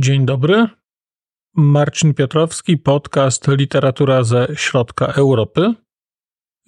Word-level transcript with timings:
Dzień 0.00 0.26
dobry. 0.26 0.66
Marcin 1.56 2.14
Piotrowski, 2.14 2.76
podcast 2.76 3.48
Literatura 3.48 4.24
ze 4.24 4.48
Środka 4.54 5.06
Europy. 5.06 5.74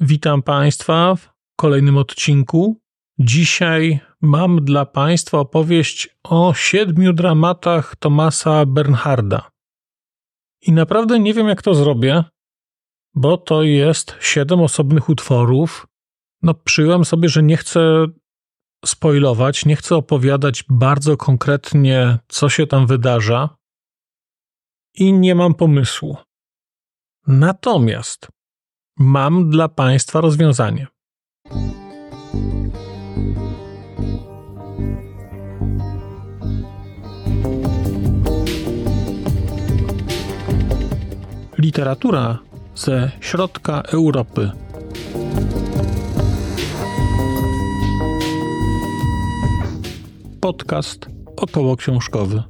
Witam 0.00 0.42
Państwa 0.42 1.14
w 1.14 1.28
kolejnym 1.56 1.96
odcinku. 1.96 2.80
Dzisiaj 3.18 4.00
mam 4.20 4.64
dla 4.64 4.86
Państwa 4.86 5.38
opowieść 5.38 6.16
o 6.22 6.54
siedmiu 6.54 7.12
dramatach 7.12 7.96
Tomasa 7.96 8.66
Bernharda. 8.66 9.50
I 10.62 10.72
naprawdę 10.72 11.18
nie 11.18 11.34
wiem, 11.34 11.48
jak 11.48 11.62
to 11.62 11.74
zrobię, 11.74 12.24
bo 13.14 13.36
to 13.36 13.62
jest 13.62 14.16
siedem 14.20 14.60
osobnych 14.60 15.08
utworów. 15.08 15.86
No, 16.42 16.54
przyjąłem 16.54 17.04
sobie, 17.04 17.28
że 17.28 17.42
nie 17.42 17.56
chcę 17.56 18.06
spoilować, 18.84 19.64
nie 19.64 19.76
chcę 19.76 19.96
opowiadać 19.96 20.64
bardzo 20.68 21.16
konkretnie, 21.16 22.18
co 22.28 22.48
się 22.48 22.66
tam 22.66 22.86
wydarza 22.86 23.48
i 24.94 25.12
nie 25.12 25.34
mam 25.34 25.54
pomysłu. 25.54 26.16
Natomiast 27.26 28.28
mam 28.98 29.50
dla 29.50 29.68
Państwa 29.68 30.20
rozwiązanie. 30.20 30.86
Literatura 41.58 42.38
ze 42.74 43.10
środka 43.20 43.82
Europy. 43.82 44.50
Podcast 50.40 51.06
około 51.36 51.76
książkowy. 51.76 52.42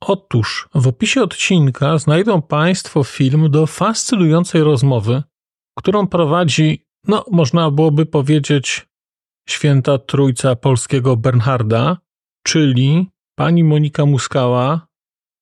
Otóż 0.00 0.68
w 0.74 0.86
opisie 0.86 1.22
odcinka 1.22 1.98
znajdą 1.98 2.42
Państwo 2.42 3.04
film 3.04 3.50
do 3.50 3.66
fascynującej 3.66 4.62
rozmowy, 4.62 5.22
którą 5.78 6.06
prowadzi, 6.06 6.86
no 7.08 7.24
można 7.30 7.70
byłoby 7.70 8.06
powiedzieć, 8.06 8.88
święta 9.48 9.98
trójca 9.98 10.56
polskiego 10.56 11.16
Bernharda, 11.16 11.96
czyli 12.46 13.06
pani 13.34 13.64
Monika 13.64 14.06
Muskała, 14.06 14.86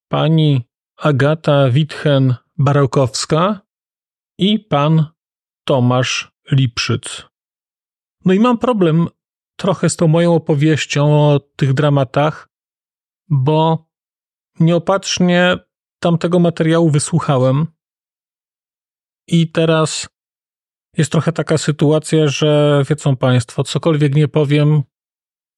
pani 0.08 0.64
Agata 0.96 1.70
Witchen-Barałkowska 1.70 3.58
i 4.38 4.58
pan 4.58 5.06
Tomasz 5.64 6.32
Lipszyc. 6.52 7.29
No 8.24 8.32
i 8.34 8.40
mam 8.40 8.58
problem 8.58 9.08
trochę 9.56 9.90
z 9.90 9.96
tą 9.96 10.08
moją 10.08 10.34
opowieścią 10.34 11.20
o 11.20 11.40
tych 11.40 11.74
dramatach, 11.74 12.48
bo 13.28 13.88
nieopatrznie 14.60 15.58
tamtego 16.00 16.38
materiału 16.38 16.90
wysłuchałem 16.90 17.66
i 19.26 19.50
teraz 19.50 20.08
jest 20.96 21.12
trochę 21.12 21.32
taka 21.32 21.58
sytuacja, 21.58 22.28
że 22.28 22.82
wiedzą 22.88 23.16
Państwo, 23.16 23.64
cokolwiek 23.64 24.14
nie 24.14 24.28
powiem, 24.28 24.82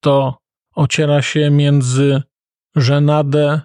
to 0.00 0.38
ociera 0.74 1.22
się 1.22 1.50
między 1.50 2.22
żenadę, 2.76 3.60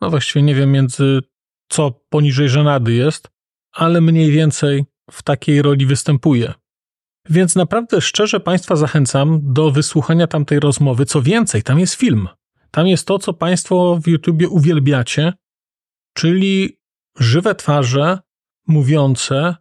no 0.00 0.10
właściwie 0.10 0.42
nie 0.42 0.54
wiem 0.54 0.72
między 0.72 1.20
co 1.68 1.90
poniżej 1.90 2.48
żenady 2.48 2.92
jest, 2.92 3.30
ale 3.72 4.00
mniej 4.00 4.30
więcej 4.30 4.84
w 5.10 5.22
takiej 5.22 5.62
roli 5.62 5.86
występuje. 5.86 6.54
Więc 7.30 7.56
naprawdę 7.56 8.00
szczerze 8.00 8.40
Państwa 8.40 8.76
zachęcam 8.76 9.40
do 9.42 9.70
wysłuchania 9.70 10.26
tamtej 10.26 10.60
rozmowy. 10.60 11.06
Co 11.06 11.22
więcej, 11.22 11.62
tam 11.62 11.78
jest 11.78 11.94
film. 11.94 12.28
Tam 12.70 12.86
jest 12.86 13.06
to, 13.06 13.18
co 13.18 13.32
Państwo 13.32 13.98
w 14.02 14.08
YouTubie 14.08 14.48
uwielbiacie, 14.48 15.32
czyli 16.14 16.78
żywe 17.18 17.54
twarze 17.54 18.18
mówiące, 18.66 19.56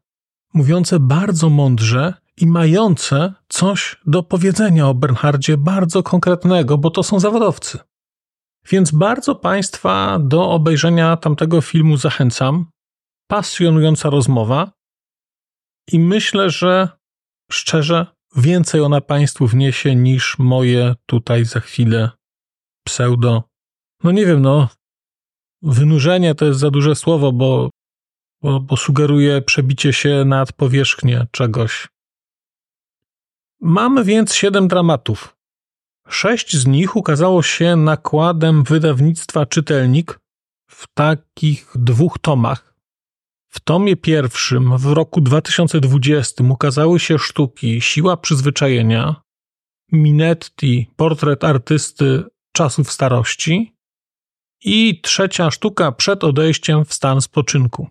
mówiące 0.54 1.00
bardzo 1.00 1.50
mądrze 1.50 2.14
i 2.38 2.48
mające 2.48 3.34
coś 3.50 4.02
do 4.06 4.24
powiedzenia 4.24 4.88
o 4.88 4.94
Bernhardzie 4.94 5.58
bardzo 5.58 6.04
konkretnego, 6.04 6.78
bo 6.78 6.90
to 6.90 7.04
są 7.04 7.20
zawodowcy. 7.20 7.80
Więc 8.70 8.92
bardzo 8.92 9.36
Państwa 9.36 10.20
do 10.20 10.50
obejrzenia 10.50 11.18
tamtego 11.18 11.62
filmu 11.62 11.98
zachęcam. 11.98 12.66
Pasjonująca 13.28 14.10
rozmowa. 14.10 14.72
I 15.92 16.00
myślę, 16.00 16.50
że 16.50 16.90
szczerze 17.54 18.06
więcej 18.36 18.82
ona 18.82 19.02
Państwu 19.02 19.48
wniesie 19.48 19.96
niż 19.96 20.40
moje 20.40 20.96
tutaj 21.06 21.46
za 21.46 21.60
chwilę 21.60 22.10
pseudo. 22.86 23.44
No 24.04 24.12
nie 24.12 24.26
wiem, 24.26 24.42
no. 24.42 24.70
Wynurzenie 25.62 26.36
to 26.36 26.46
jest 26.46 26.60
za 26.60 26.72
duże 26.72 26.96
słowo, 26.96 27.32
bo, 27.32 27.70
bo, 28.42 28.60
bo 28.60 28.78
sugeruje 28.78 29.42
przebicie 29.42 29.94
się 29.94 30.26
nad 30.26 30.54
powierzchnię 30.54 31.28
czegoś. 31.32 31.88
Mamy 33.62 34.04
więc 34.04 34.34
siedem 34.34 34.68
dramatów. 34.68 35.38
Sześć 36.08 36.58
z 36.58 36.68
nich 36.68 36.96
ukazało 36.96 37.44
się 37.44 37.76
nakładem 37.76 38.64
wydawnictwa 38.64 39.46
Czytelnik 39.46 40.20
w 40.70 40.88
takich 40.94 41.72
dwóch 41.76 42.20
tomach. 42.20 42.73
W 43.56 43.60
tomie 43.60 43.96
pierwszym 43.96 44.78
w 44.78 44.86
roku 44.86 45.22
2020 45.22 46.44
ukazały 46.44 47.00
się 47.00 47.20
sztuki 47.20 47.82
Siła 47.82 48.18
przyzwyczajenia, 48.18 49.22
Minetti, 49.92 50.92
portret 50.96 51.44
artysty 51.44 52.24
czasów 52.54 52.92
starości 52.92 53.76
i 54.64 55.02
trzecia 55.02 55.52
sztuka 55.52 55.92
przed 55.92 56.24
odejściem 56.24 56.86
w 56.86 56.94
stan 56.94 57.22
spoczynku. 57.22 57.88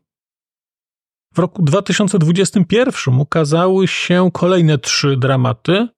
W 1.35 1.39
roku 1.39 1.63
2021 1.63 3.15
ukazały 3.15 3.89
się 3.89 4.31
kolejne 4.33 4.79
trzy 4.79 5.17
dramaty. 5.17 5.89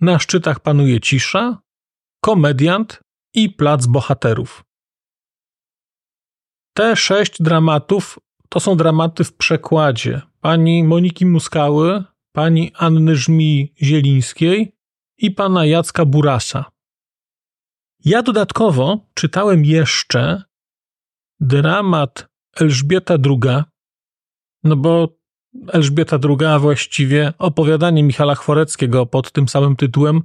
Na 0.00 0.18
szczytach 0.18 0.60
panuje 0.60 1.00
cisza, 1.00 1.58
komediant 2.20 3.00
i 3.34 3.50
plac 3.50 3.86
bohaterów. 3.86 4.64
Te 6.76 6.96
sześć 6.96 7.42
dramatów 7.42 8.18
to 8.48 8.60
są 8.60 8.76
dramaty 8.76 9.24
w 9.24 9.32
przekładzie 9.34 10.22
pani 10.40 10.84
Moniki 10.84 11.26
Muskały, 11.26 12.04
pani 12.32 12.72
Anny 12.74 13.16
Żmi 13.16 13.74
Zielińskiej 13.82 14.72
i 15.18 15.30
pana 15.30 15.66
Jacka 15.66 16.04
Burasa. 16.04 16.64
Ja 18.04 18.22
dodatkowo 18.22 19.06
czytałem 19.14 19.64
jeszcze 19.64 20.42
dramat 21.40 22.28
Elżbieta 22.60 23.14
II, 23.14 23.62
no 24.64 24.76
bo 24.76 25.18
Elżbieta 25.68 26.18
II, 26.24 26.60
właściwie 26.60 27.32
opowiadanie 27.38 28.02
Michala 28.02 28.34
Chworeckiego 28.34 29.06
pod 29.06 29.32
tym 29.32 29.48
samym 29.48 29.76
tytułem, 29.76 30.22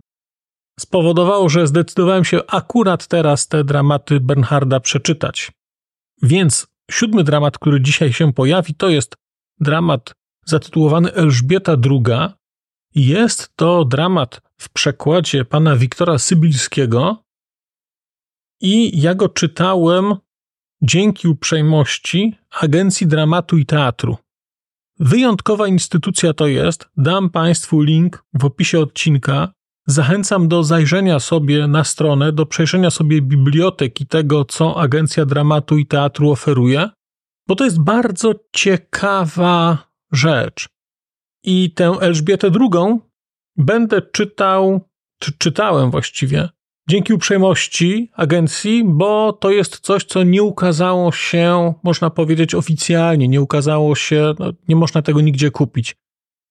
spowodowało, 0.80 1.50
że 1.50 1.68
zdecydowałem 1.68 2.26
się 2.26 2.40
akurat 2.48 3.08
teraz 3.08 3.48
te 3.48 3.64
dramaty 3.64 4.20
Bernharda 4.20 4.80
przeczytać. 4.80 5.52
Więc 6.22 6.68
siódmy 6.92 7.24
dramat, 7.24 7.58
który 7.58 7.82
dzisiaj 7.82 8.14
się 8.14 8.34
pojawi, 8.34 8.76
to 8.76 8.90
jest 8.90 9.16
dramat 9.60 10.14
zatytułowany 10.46 11.14
Elżbieta 11.14 11.76
II. 11.90 12.34
Jest 12.96 13.50
to 13.56 13.86
dramat 13.86 14.42
w 14.58 14.70
przekładzie 14.70 15.46
pana 15.46 15.76
Wiktora 15.76 16.18
Sybilskiego, 16.18 17.24
i 18.66 19.02
ja 19.02 19.16
go 19.16 19.30
czytałem 19.30 20.16
dzięki 20.82 21.28
uprzejmości 21.28 22.36
Agencji 22.62 23.08
Dramatu 23.08 23.58
i 23.58 23.66
Teatru. 23.66 24.18
Wyjątkowa 25.00 25.68
instytucja 25.68 26.34
to 26.34 26.48
jest. 26.48 26.90
Dam 26.98 27.30
Państwu 27.30 27.82
link 27.82 28.24
w 28.34 28.46
opisie 28.46 28.80
odcinka. 28.80 29.54
Zachęcam 29.88 30.48
do 30.48 30.64
zajrzenia 30.64 31.20
sobie 31.20 31.68
na 31.68 31.84
stronę, 31.84 32.32
do 32.32 32.46
przejrzenia 32.46 32.90
sobie 32.90 33.22
biblioteki 33.22 34.08
tego, 34.08 34.46
co 34.46 34.82
Agencja 34.82 35.26
Dramatu 35.26 35.78
i 35.78 35.86
Teatru 35.86 36.32
oferuje, 36.32 36.90
bo 37.48 37.56
to 37.56 37.66
jest 37.66 37.80
bardzo 37.80 38.34
ciekawa 38.56 39.88
rzecz. 40.12 40.70
I 41.44 41.72
tę 41.72 41.96
Elżbietę 42.02 42.52
II 42.60 43.00
będę 43.58 44.02
czytał, 44.02 44.90
czy 45.20 45.38
czytałem 45.38 45.92
właściwie, 45.92 46.50
dzięki 46.90 47.14
uprzejmości 47.14 48.12
agencji, 48.14 48.84
bo 48.86 49.34
to 49.34 49.52
jest 49.52 49.80
coś, 49.80 50.04
co 50.04 50.24
nie 50.24 50.44
ukazało 50.44 51.12
się, 51.12 51.74
można 51.84 52.10
powiedzieć, 52.10 52.56
oficjalnie, 52.56 53.28
nie 53.28 53.42
ukazało 53.42 53.96
się, 53.96 54.34
no, 54.40 54.52
nie 54.68 54.76
można 54.76 55.02
tego 55.02 55.22
nigdzie 55.22 55.52
kupić. 55.52 55.96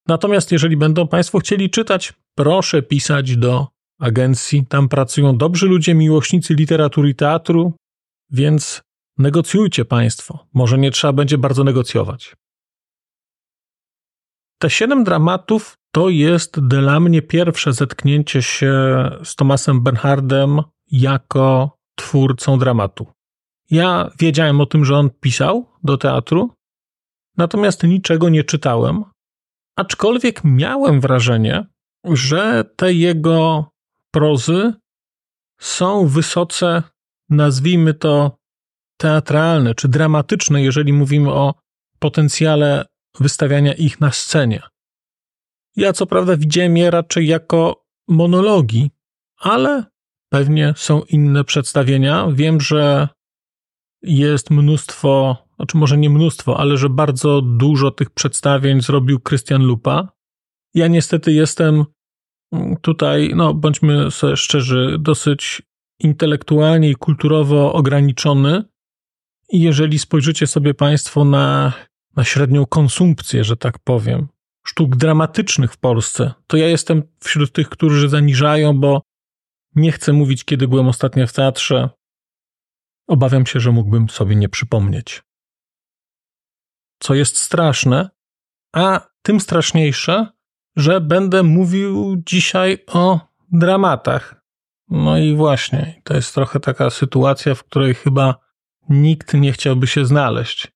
Natomiast 0.08 0.52
jeżeli 0.52 0.76
będą 0.76 1.08
Państwo 1.08 1.38
chcieli 1.38 1.70
czytać, 1.70 2.12
proszę 2.34 2.82
pisać 2.82 3.37
do 3.37 3.66
agencji. 4.00 4.66
Tam 4.66 4.88
pracują 4.88 5.37
dobrzy 5.37 5.66
ludzie, 5.66 5.94
miłośnicy 5.94 6.54
literatury 6.54 7.08
i 7.08 7.14
teatru, 7.14 7.72
więc 8.31 8.82
negocjujcie 9.19 9.84
Państwo. 9.84 10.46
Może 10.54 10.78
nie 10.78 10.90
trzeba 10.90 11.12
będzie 11.12 11.38
bardzo 11.38 11.64
negocjować. 11.64 12.37
Te 14.58 14.70
siedem 14.70 15.04
dramatów 15.04 15.75
to 15.93 16.08
jest 16.08 16.60
dla 16.60 17.00
mnie 17.00 17.22
pierwsze 17.22 17.72
zetknięcie 17.72 18.43
się 18.43 18.75
z 19.25 19.37
Tomasem 19.37 19.82
Bernhardem 19.82 20.60
jako 20.90 21.78
twórcą 21.94 22.58
dramatu. 22.58 23.06
Ja 23.70 24.10
wiedziałem 24.19 24.60
o 24.60 24.66
tym, 24.66 24.84
że 24.84 24.96
on 24.96 25.10
pisał 25.10 25.66
do 25.82 25.96
teatru, 25.96 26.50
natomiast 27.37 27.82
niczego 27.82 28.28
nie 28.28 28.44
czytałem, 28.44 29.05
aczkolwiek 29.76 30.40
miałem 30.44 31.00
wrażenie, 31.00 31.66
że 32.04 32.64
te 32.76 32.92
jego 32.92 33.70
prozy 34.10 34.72
są 35.60 36.06
wysoce, 36.06 36.82
nazwijmy 37.30 37.94
to, 37.94 38.36
teatralne 38.96 39.74
czy 39.74 39.88
dramatyczne, 39.88 40.62
jeżeli 40.62 40.92
mówimy 40.92 41.32
o 41.32 41.54
potencjale 41.98 42.84
wystawiania 43.20 43.74
ich 43.74 44.00
na 44.00 44.12
scenie. 44.12 44.62
Ja 45.76 45.92
co 45.92 46.06
prawda 46.06 46.36
widziałem 46.36 46.76
je 46.76 46.90
raczej 46.90 47.26
jako 47.26 47.84
monologi, 48.08 48.90
ale 49.36 49.84
pewnie 50.28 50.74
są 50.76 51.02
inne 51.02 51.44
przedstawienia. 51.44 52.28
Wiem, 52.32 52.60
że 52.60 53.08
jest 54.02 54.50
mnóstwo, 54.50 55.37
znaczy 55.56 55.76
może 55.76 55.99
nie 55.99 56.10
mnóstwo, 56.10 56.60
ale 56.60 56.76
że 56.76 56.88
bardzo 56.88 57.43
dużo 57.43 57.90
tych 57.90 58.10
przedstawień 58.10 58.81
zrobił 58.81 59.20
Christian 59.20 59.62
Lupa. 59.62 60.08
Ja 60.75 60.88
niestety 60.88 61.32
jestem 61.32 61.84
tutaj, 62.81 63.32
no 63.37 63.54
bądźmy 63.54 64.10
sobie 64.10 64.37
szczerzy, 64.37 64.96
dosyć 65.00 65.62
intelektualnie 65.99 66.90
i 66.90 66.94
kulturowo 66.94 67.72
ograniczony. 67.72 68.64
I 69.49 69.60
jeżeli 69.60 69.99
spojrzycie 69.99 70.46
sobie 70.46 70.75
Państwo 70.75 71.25
na, 71.25 71.72
na 72.16 72.25
średnią 72.25 72.66
konsumpcję, 72.66 73.44
że 73.44 73.56
tak 73.56 73.78
powiem, 73.78 74.28
sztuk 74.66 74.96
dramatycznych 74.96 75.72
w 75.72 75.78
Polsce, 75.78 76.32
to 76.46 76.56
ja 76.56 76.69
jestem 76.69 77.02
wśród 77.20 77.52
tych, 77.52 77.69
którzy 77.69 78.08
zaniżają, 78.08 78.81
bo 78.81 79.02
nie 79.75 79.93
chcę 79.93 80.12
mówić, 80.12 80.44
kiedy 80.44 80.69
byłem 80.69 80.88
ostatnio 80.88 81.26
w 81.26 81.32
teatrze. 81.32 81.90
Obawiam 83.12 83.47
się, 83.47 83.61
że 83.61 83.73
mógłbym 83.73 84.11
sobie 84.11 84.37
nie 84.37 84.49
przypomnieć. 84.49 85.23
Co 86.99 87.14
jest 87.14 87.38
straszne, 87.38 88.11
a 88.75 89.00
tym 89.23 89.41
straszniejsze, 89.41 90.26
że 90.76 91.00
będę 91.00 91.43
mówił 91.43 92.23
dzisiaj 92.26 92.85
o 92.87 93.20
dramatach. 93.53 94.44
No 94.88 95.19
i 95.19 95.37
właśnie, 95.37 96.00
to 96.05 96.14
jest 96.14 96.35
trochę 96.35 96.61
taka 96.61 96.91
sytuacja, 96.91 97.55
w 97.55 97.64
której 97.64 97.94
chyba 97.94 98.35
nikt 98.88 99.35
nie 99.35 99.53
chciałby 99.53 99.87
się 99.87 100.06
znaleźć. 100.06 100.73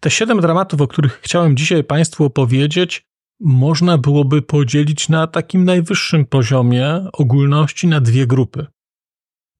Te 0.00 0.10
siedem 0.10 0.40
dramatów, 0.40 0.80
o 0.80 0.86
których 0.86 1.20
chciałem 1.20 1.56
dzisiaj 1.56 1.84
Państwu 1.84 2.24
opowiedzieć, 2.24 3.08
można 3.40 3.98
byłoby 3.98 4.42
podzielić 4.42 5.08
na 5.08 5.26
takim 5.26 5.64
najwyższym 5.64 6.26
poziomie 6.26 7.06
ogólności 7.12 7.86
na 7.86 8.00
dwie 8.00 8.26
grupy. 8.26 8.66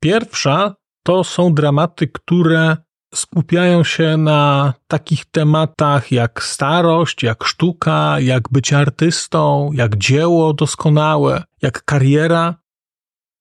Pierwsza 0.00 0.74
to 1.02 1.24
są 1.24 1.54
dramaty, 1.54 2.08
które 2.08 2.76
skupiają 3.14 3.84
się 3.84 4.16
na 4.16 4.74
takich 4.86 5.24
tematach 5.24 6.12
jak 6.12 6.42
starość, 6.42 7.22
jak 7.22 7.44
sztuka, 7.44 8.20
jak 8.20 8.48
bycie 8.50 8.78
artystą, 8.78 9.70
jak 9.72 9.96
dzieło 9.96 10.52
doskonałe, 10.52 11.42
jak 11.62 11.84
kariera. 11.84 12.54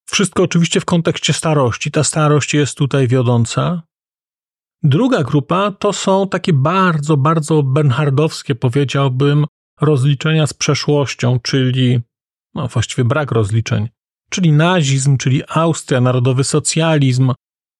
Wszystko 0.05 0.43
oczywiście 0.43 0.79
w 0.79 0.85
kontekście 0.85 1.33
starości. 1.33 1.91
Ta 1.91 2.03
starość 2.03 2.53
jest 2.53 2.77
tutaj 2.77 3.07
wiodąca. 3.07 3.81
Druga 4.83 5.23
grupa 5.23 5.71
to 5.71 5.93
są 5.93 6.27
takie 6.27 6.53
bardzo, 6.53 7.17
bardzo 7.17 7.63
bernhardowskie, 7.63 8.55
powiedziałbym, 8.55 9.45
rozliczenia 9.81 10.47
z 10.47 10.53
przeszłością, 10.53 11.39
czyli 11.39 11.99
no 12.55 12.67
właściwie 12.67 13.05
brak 13.05 13.31
rozliczeń, 13.31 13.89
czyli 14.29 14.51
nazizm, 14.51 15.17
czyli 15.17 15.43
Austria, 15.47 16.01
narodowy 16.01 16.43
socjalizm, 16.43 17.33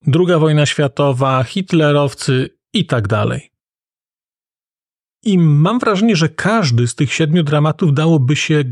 II 0.07 0.39
wojna 0.39 0.65
światowa, 0.65 1.43
hitlerowcy 1.43 2.57
i 2.73 2.85
tak 2.85 3.07
dalej. 3.07 3.51
I 5.23 5.37
mam 5.37 5.79
wrażenie, 5.79 6.15
że 6.15 6.29
każdy 6.29 6.87
z 6.87 6.95
tych 6.95 7.13
siedmiu 7.13 7.43
dramatów 7.43 7.93
dałoby 7.93 8.35
się 8.35 8.63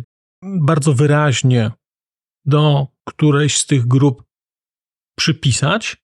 bardzo 0.43 0.93
wyraźnie 0.93 1.71
do 2.45 2.87
którejś 3.07 3.57
z 3.57 3.65
tych 3.65 3.87
grup 3.87 4.23
przypisać, 5.17 5.97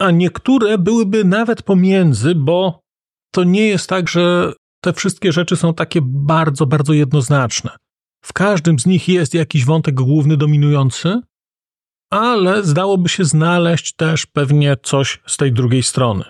a 0.00 0.10
niektóre 0.10 0.78
byłyby 0.78 1.24
nawet 1.24 1.62
pomiędzy, 1.62 2.34
bo 2.34 2.80
to 3.34 3.44
nie 3.44 3.66
jest 3.66 3.88
tak, 3.88 4.08
że 4.08 4.52
te 4.84 4.92
wszystkie 4.92 5.32
rzeczy 5.32 5.56
są 5.56 5.74
takie 5.74 6.00
bardzo, 6.02 6.66
bardzo 6.66 6.92
jednoznaczne. 6.92 7.76
W 8.24 8.32
każdym 8.32 8.78
z 8.78 8.86
nich 8.86 9.08
jest 9.08 9.34
jakiś 9.34 9.64
wątek 9.64 9.94
główny 9.94 10.36
dominujący, 10.36 11.20
ale 12.10 12.64
zdałoby 12.64 13.08
się 13.08 13.24
znaleźć 13.24 13.92
też 13.92 14.26
pewnie 14.26 14.76
coś 14.82 15.22
z 15.26 15.36
tej 15.36 15.52
drugiej 15.52 15.82
strony. 15.82 16.24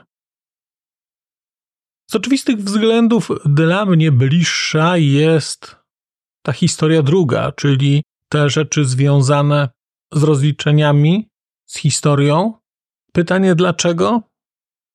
Z 2.11 2.15
oczywistych 2.15 2.57
względów 2.57 3.31
dla 3.45 3.87
mnie 3.87 4.13
bliższa 4.13 4.97
jest 4.97 5.77
ta 6.43 6.53
historia 6.53 7.03
druga, 7.03 7.53
czyli 7.53 8.03
te 8.29 8.51
rzeczy 8.51 8.85
związane 8.85 9.69
z 10.13 10.23
rozliczeniami, 10.23 11.29
z 11.67 11.79
historią. 11.79 12.55
Pytanie 13.13 13.55
dlaczego? 13.55 14.23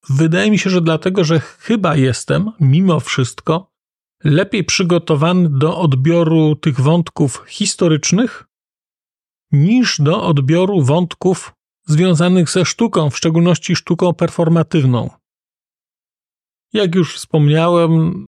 Wydaje 0.09 0.51
mi 0.51 0.59
się, 0.59 0.69
że 0.69 0.81
dlatego, 0.81 1.23
że 1.23 1.39
chyba 1.39 1.95
jestem, 1.95 2.51
mimo 2.59 2.99
wszystko, 2.99 3.68
lepiej 4.23 4.63
przygotowany 4.63 5.49
do 5.49 5.77
odbioru 5.77 6.55
tych 6.55 6.81
wątków 6.81 7.43
historycznych 7.47 8.45
niż 9.51 10.01
do 10.01 10.23
odbioru 10.23 10.81
wątków 10.81 11.53
związanych 11.85 12.49
ze 12.49 12.65
sztuką, 12.65 13.09
w 13.09 13.17
szczególności 13.17 13.75
sztuką 13.75 14.13
performatywną. 14.13 15.09
Jak 16.73 16.95
już 16.95 17.15
wspomniałem, 17.15 18.25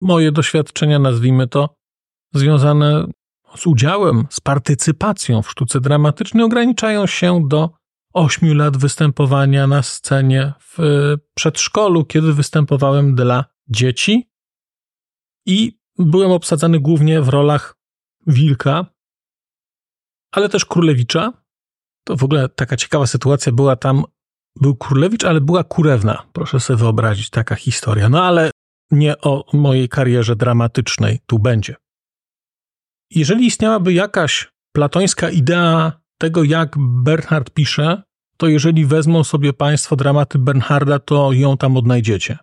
moje 0.00 0.32
doświadczenia, 0.32 0.98
nazwijmy 0.98 1.48
to, 1.48 1.74
związane 2.34 3.06
z 3.56 3.66
udziałem, 3.66 4.26
z 4.30 4.40
partycypacją 4.40 5.42
w 5.42 5.50
sztuce 5.50 5.80
dramatycznej 5.80 6.44
ograniczają 6.44 7.06
się 7.06 7.48
do 7.48 7.70
ośmiu 8.12 8.54
lat 8.54 8.76
występowania 8.76 9.66
na 9.66 9.82
scenie 9.82 10.52
w 10.60 10.78
przedszkolu, 11.34 12.04
kiedy 12.04 12.32
występowałem 12.32 13.14
dla 13.14 13.44
dzieci 13.68 14.29
i 15.46 15.78
byłem 15.98 16.30
obsadzany 16.30 16.80
głównie 16.80 17.20
w 17.20 17.28
rolach 17.28 17.76
wilka, 18.26 18.86
ale 20.32 20.48
też 20.48 20.64
królewicza. 20.64 21.32
To 22.04 22.16
w 22.16 22.24
ogóle 22.24 22.48
taka 22.48 22.76
ciekawa 22.76 23.06
sytuacja 23.06 23.52
była 23.52 23.76
tam. 23.76 24.04
Był 24.56 24.76
królewicz, 24.76 25.24
ale 25.24 25.40
była 25.40 25.64
kurewna. 25.64 26.26
Proszę 26.32 26.60
sobie 26.60 26.76
wyobrazić 26.76 27.30
taka 27.30 27.54
historia. 27.54 28.08
No 28.08 28.24
ale 28.24 28.50
nie 28.90 29.20
o 29.20 29.44
mojej 29.52 29.88
karierze 29.88 30.36
dramatycznej 30.36 31.20
tu 31.26 31.38
będzie. 31.38 31.76
Jeżeli 33.10 33.46
istniałaby 33.46 33.92
jakaś 33.92 34.52
platońska 34.72 35.30
idea 35.30 36.00
tego, 36.18 36.44
jak 36.44 36.76
Bernhard 36.78 37.50
pisze, 37.50 38.02
to 38.36 38.48
jeżeli 38.48 38.86
wezmą 38.86 39.24
sobie 39.24 39.52
Państwo 39.52 39.96
dramaty 39.96 40.38
Bernharda, 40.38 40.98
to 40.98 41.32
ją 41.32 41.56
tam 41.56 41.76
odnajdziecie. 41.76 42.38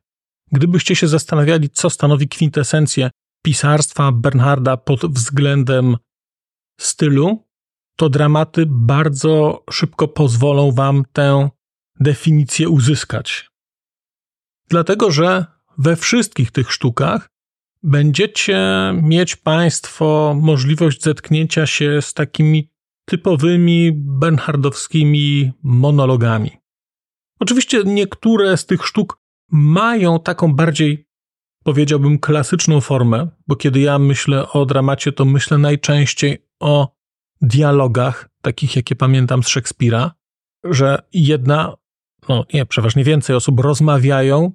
Gdybyście 0.51 0.95
się 0.95 1.07
zastanawiali, 1.07 1.69
co 1.69 1.89
stanowi 1.89 2.27
kwintesencję 2.27 3.09
pisarstwa 3.41 4.11
Bernharda 4.11 4.77
pod 4.77 5.05
względem 5.13 5.97
stylu, 6.79 7.47
to 7.95 8.09
dramaty 8.09 8.65
bardzo 8.67 9.63
szybko 9.71 10.07
pozwolą 10.07 10.71
Wam 10.71 11.03
tę 11.13 11.49
definicję 11.99 12.69
uzyskać. 12.69 13.49
Dlatego, 14.69 15.11
że 15.11 15.45
we 15.77 15.95
wszystkich 15.95 16.51
tych 16.51 16.71
sztukach 16.71 17.29
będziecie 17.83 18.59
mieć 19.01 19.35
Państwo 19.35 20.35
możliwość 20.41 21.03
zetknięcia 21.03 21.67
się 21.67 22.01
z 22.01 22.13
takimi 22.13 22.69
typowymi 23.05 23.91
bernhardowskimi 23.95 25.51
monologami. 25.63 26.51
Oczywiście 27.39 27.83
niektóre 27.83 28.57
z 28.57 28.65
tych 28.65 28.85
sztuk 28.85 29.19
mają 29.51 30.19
taką 30.19 30.53
bardziej, 30.53 31.07
powiedziałbym, 31.63 32.19
klasyczną 32.19 32.81
formę, 32.81 33.27
bo 33.47 33.55
kiedy 33.55 33.79
ja 33.79 33.99
myślę 33.99 34.49
o 34.49 34.65
dramacie, 34.65 35.11
to 35.11 35.25
myślę 35.25 35.57
najczęściej 35.57 36.37
o 36.59 36.95
dialogach, 37.41 38.29
takich 38.41 38.75
jakie 38.75 38.95
pamiętam 38.95 39.43
z 39.43 39.47
Szekspira, 39.47 40.11
że 40.63 41.01
jedna, 41.13 41.73
no 42.29 42.45
nie, 42.53 42.65
przeważnie 42.65 43.03
więcej 43.03 43.35
osób 43.35 43.59
rozmawiają, 43.59 44.51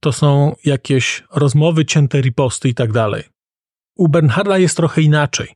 to 0.00 0.12
są 0.12 0.56
jakieś 0.64 1.24
rozmowy, 1.34 1.84
cięte 1.84 2.20
riposty 2.20 2.68
i 2.68 2.74
tak 2.74 2.92
dalej. 2.92 3.24
U 3.96 4.08
Bernharda 4.08 4.58
jest 4.58 4.76
trochę 4.76 5.02
inaczej. 5.02 5.54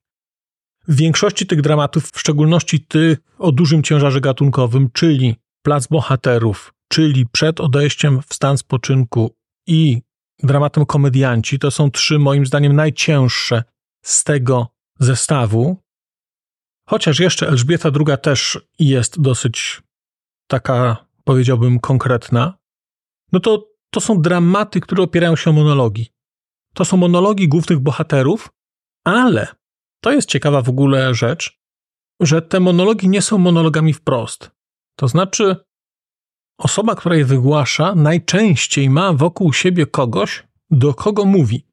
W 0.89 0.97
większości 0.97 1.47
tych 1.47 1.61
dramatów, 1.61 2.11
w 2.11 2.21
szczególności 2.21 2.81
tych 2.81 3.19
o 3.39 3.53
dużym 3.53 3.83
ciężarze 3.83 4.21
gatunkowym, 4.21 4.91
czyli 4.93 5.37
Plac 5.63 5.87
Bohaterów, 5.87 6.74
czyli 6.95 7.27
przed 7.27 7.61
odejściem 7.61 8.23
w 8.23 8.35
stan 8.35 8.59
spoczynku 8.59 9.37
i 9.67 10.03
dramatem 10.43 10.87
Komedianci. 10.87 11.59
To 11.59 11.71
są 11.71 11.91
trzy, 11.91 12.19
moim 12.19 12.47
zdaniem, 12.47 12.77
najcięższe 12.77 13.63
z 14.05 14.25
tego 14.25 14.69
zestawu. 15.01 15.83
Chociaż 16.89 17.21
jeszcze 17.21 17.49
Elżbieta 17.49 17.91
II 18.07 18.19
też 18.23 18.59
jest 18.79 19.21
dosyć 19.21 19.83
taka, 20.47 21.07
powiedziałbym, 21.25 21.81
konkretna. 21.81 22.59
No 23.33 23.41
to, 23.41 23.69
to 23.91 24.01
są 24.01 24.23
dramaty, 24.23 24.81
które 24.81 25.03
opierają 25.03 25.37
się 25.37 25.51
o 25.51 25.53
monologi. 25.53 26.13
To 26.75 26.85
są 26.85 26.97
monologi 26.97 27.49
głównych 27.49 27.79
bohaterów, 27.79 28.49
ale 29.05 29.47
to 30.01 30.13
jest 30.13 30.29
ciekawa 30.29 30.63
w 30.63 30.69
ogóle 30.69 31.15
rzecz, 31.15 31.59
że 32.21 32.43
te 32.43 32.61
monologi 32.61 33.09
nie 33.09 33.23
są 33.23 33.39
monologami 33.39 33.93
wprost. 33.93 34.51
To 34.97 35.09
znaczy, 35.09 35.57
osoba, 36.59 36.95
która 36.95 37.17
je 37.17 37.25
wygłasza, 37.25 37.95
najczęściej 37.95 38.91
ma 38.91 39.13
wokół 39.13 39.53
siebie 39.53 39.87
kogoś, 39.87 40.45
do 40.71 40.95
kogo 40.95 41.25
mówi. 41.25 41.67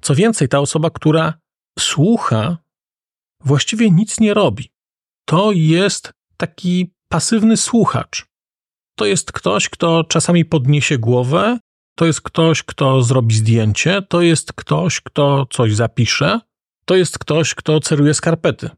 Co 0.00 0.14
więcej, 0.14 0.48
ta 0.48 0.58
osoba, 0.58 0.90
która 0.90 1.34
słucha, 1.78 2.58
właściwie 3.44 3.90
nic 3.90 4.20
nie 4.20 4.34
robi. 4.34 4.70
To 5.24 5.52
jest 5.52 6.12
taki 6.36 6.94
pasywny 7.08 7.56
słuchacz. 7.56 8.26
To 8.96 9.06
jest 9.06 9.32
ktoś, 9.32 9.68
kto 9.68 10.04
czasami 10.04 10.44
podniesie 10.44 10.98
głowę, 10.98 11.58
to 11.96 12.06
jest 12.06 12.20
ktoś, 12.20 12.62
kto 12.62 13.02
zrobi 13.02 13.34
zdjęcie, 13.34 14.02
to 14.02 14.22
jest 14.22 14.52
ktoś, 14.52 15.00
kto 15.00 15.46
coś 15.50 15.74
zapisze, 15.74 16.40
to 16.84 16.94
jest 16.94 17.18
ktoś, 17.18 17.54
kto 17.54 17.80
ceruje 17.80 18.14
skarpety. 18.14 18.70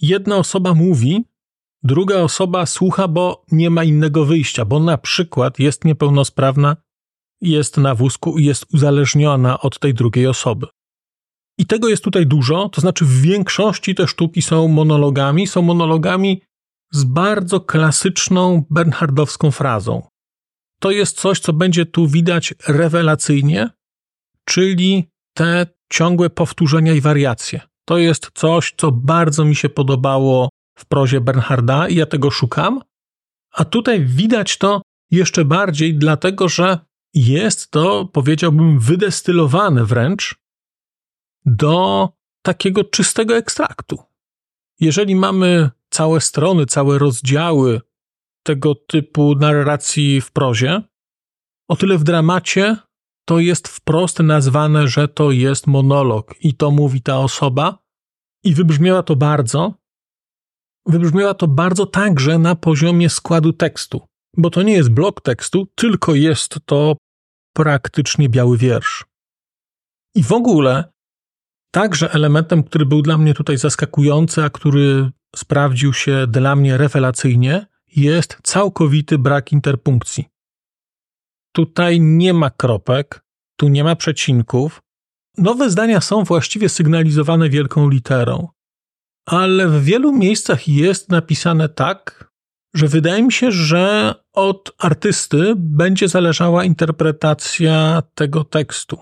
Jedna 0.00 0.36
osoba 0.36 0.74
mówi, 0.74 1.24
druga 1.82 2.16
osoba 2.16 2.66
słucha, 2.66 3.08
bo 3.08 3.44
nie 3.52 3.70
ma 3.70 3.84
innego 3.84 4.24
wyjścia, 4.24 4.64
bo 4.64 4.80
na 4.80 4.98
przykład 4.98 5.58
jest 5.58 5.84
niepełnosprawna, 5.84 6.76
jest 7.40 7.76
na 7.76 7.94
wózku 7.94 8.38
i 8.38 8.44
jest 8.44 8.74
uzależniona 8.74 9.60
od 9.60 9.78
tej 9.78 9.94
drugiej 9.94 10.26
osoby. 10.26 10.66
I 11.58 11.66
tego 11.66 11.88
jest 11.88 12.04
tutaj 12.04 12.26
dużo, 12.26 12.68
to 12.68 12.80
znaczy 12.80 13.04
w 13.04 13.20
większości 13.20 13.94
te 13.94 14.08
sztuki 14.08 14.42
są 14.42 14.68
monologami, 14.68 15.46
są 15.46 15.62
monologami 15.62 16.42
z 16.92 17.04
bardzo 17.04 17.60
klasyczną 17.60 18.64
bernhardowską 18.70 19.50
frazą. 19.50 20.02
To 20.80 20.90
jest 20.90 21.20
coś, 21.20 21.40
co 21.40 21.52
będzie 21.52 21.86
tu 21.86 22.08
widać 22.08 22.54
rewelacyjnie, 22.68 23.70
czyli 24.44 25.08
te 25.34 25.66
ciągłe 25.92 26.30
powtórzenia 26.30 26.92
i 26.92 27.00
wariacje. 27.00 27.60
To 27.84 27.98
jest 27.98 28.30
coś, 28.34 28.74
co 28.76 28.92
bardzo 28.92 29.44
mi 29.44 29.56
się 29.56 29.68
podobało 29.68 30.48
w 30.82 30.86
prozie 30.86 31.20
Bernharda 31.20 31.88
i 31.88 31.94
ja 31.94 32.06
tego 32.06 32.30
szukam. 32.30 32.80
A 33.52 33.64
tutaj 33.64 34.04
widać 34.04 34.58
to 34.58 34.82
jeszcze 35.10 35.44
bardziej, 35.44 35.94
dlatego 35.94 36.48
że 36.48 36.78
jest 37.14 37.70
to, 37.70 38.04
powiedziałbym, 38.12 38.78
wydestylowane 38.78 39.84
wręcz 39.84 40.34
do 41.44 42.08
takiego 42.42 42.84
czystego 42.84 43.36
ekstraktu. 43.36 43.98
Jeżeli 44.80 45.16
mamy 45.16 45.70
całe 45.90 46.20
strony, 46.20 46.66
całe 46.66 46.98
rozdziały 46.98 47.80
tego 48.42 48.74
typu 48.74 49.34
narracji 49.34 50.20
w 50.20 50.32
prozie, 50.32 50.82
o 51.68 51.76
tyle 51.76 51.98
w 51.98 52.04
dramacie 52.04 52.76
to 53.24 53.38
jest 53.38 53.68
wprost 53.68 54.18
nazwane, 54.18 54.88
że 54.88 55.08
to 55.08 55.30
jest 55.30 55.66
monolog 55.66 56.34
i 56.40 56.54
to 56.54 56.70
mówi 56.70 57.02
ta 57.02 57.18
osoba 57.18 57.78
i 58.44 58.54
wybrzmiała 58.54 59.02
to 59.02 59.16
bardzo. 59.16 59.81
Wybrzmiała 60.86 61.34
to 61.34 61.48
bardzo 61.48 61.86
także 61.86 62.38
na 62.38 62.54
poziomie 62.54 63.10
składu 63.10 63.52
tekstu, 63.52 64.06
bo 64.36 64.50
to 64.50 64.62
nie 64.62 64.72
jest 64.72 64.90
blok 64.90 65.20
tekstu, 65.20 65.66
tylko 65.74 66.14
jest 66.14 66.56
to 66.64 66.96
praktycznie 67.54 68.28
biały 68.28 68.58
wiersz. 68.58 69.04
I 70.14 70.22
w 70.22 70.32
ogóle 70.32 70.92
także 71.70 72.12
elementem, 72.12 72.64
który 72.64 72.86
był 72.86 73.02
dla 73.02 73.18
mnie 73.18 73.34
tutaj 73.34 73.58
zaskakujący, 73.58 74.44
a 74.44 74.50
który 74.50 75.10
sprawdził 75.36 75.92
się 75.92 76.26
dla 76.26 76.56
mnie 76.56 76.76
rewelacyjnie, 76.76 77.66
jest 77.96 78.38
całkowity 78.42 79.18
brak 79.18 79.52
interpunkcji. 79.52 80.24
Tutaj 81.52 82.00
nie 82.00 82.34
ma 82.34 82.50
kropek, 82.50 83.24
tu 83.56 83.68
nie 83.68 83.84
ma 83.84 83.96
przecinków. 83.96 84.82
Nowe 85.38 85.70
zdania 85.70 86.00
są 86.00 86.24
właściwie 86.24 86.68
sygnalizowane 86.68 87.50
wielką 87.50 87.88
literą, 87.88 88.48
ale 89.26 89.68
w 89.68 89.84
wielu 89.84 90.12
miejscach 90.12 90.68
jest 90.68 91.08
napisane 91.08 91.68
tak, 91.68 92.30
że 92.74 92.88
wydaje 92.88 93.22
mi 93.22 93.32
się, 93.32 93.52
że 93.52 94.14
od 94.32 94.72
artysty 94.78 95.52
będzie 95.56 96.08
zależała 96.08 96.64
interpretacja 96.64 98.02
tego 98.14 98.44
tekstu. 98.44 98.98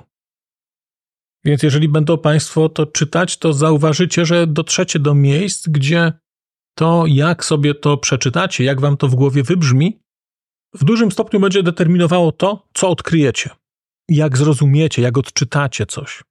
Więc 1.44 1.62
jeżeli 1.62 1.88
będą 1.88 2.18
Państwo 2.18 2.68
to 2.68 2.86
czytać, 2.86 3.36
to 3.36 3.52
zauważycie, 3.52 4.26
że 4.26 4.46
dotrzecie 4.46 4.98
do 4.98 5.14
miejsc, 5.14 5.68
gdzie 5.68 6.12
to, 6.74 7.04
jak 7.06 7.44
sobie 7.44 7.74
to 7.74 7.96
przeczytacie, 7.96 8.64
jak 8.64 8.80
Wam 8.80 8.96
to 8.96 9.08
w 9.08 9.14
głowie 9.14 9.42
wybrzmi, 9.42 10.02
w 10.74 10.84
dużym 10.84 11.12
stopniu 11.12 11.40
będzie 11.40 11.62
determinowało 11.62 12.32
to, 12.32 12.68
co 12.74 12.88
odkryjecie, 12.88 13.50
jak 14.08 14.36
zrozumiecie, 14.36 15.02
jak 15.02 15.18
odczytacie 15.18 15.86
coś. 15.86 16.24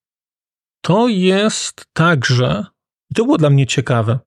To 0.81 1.07
jest 1.07 1.85
także, 1.93 2.65
i 3.11 3.15
to 3.15 3.25
było 3.25 3.37
dla 3.37 3.49
mnie 3.49 3.67
ciekawe, 3.67 4.19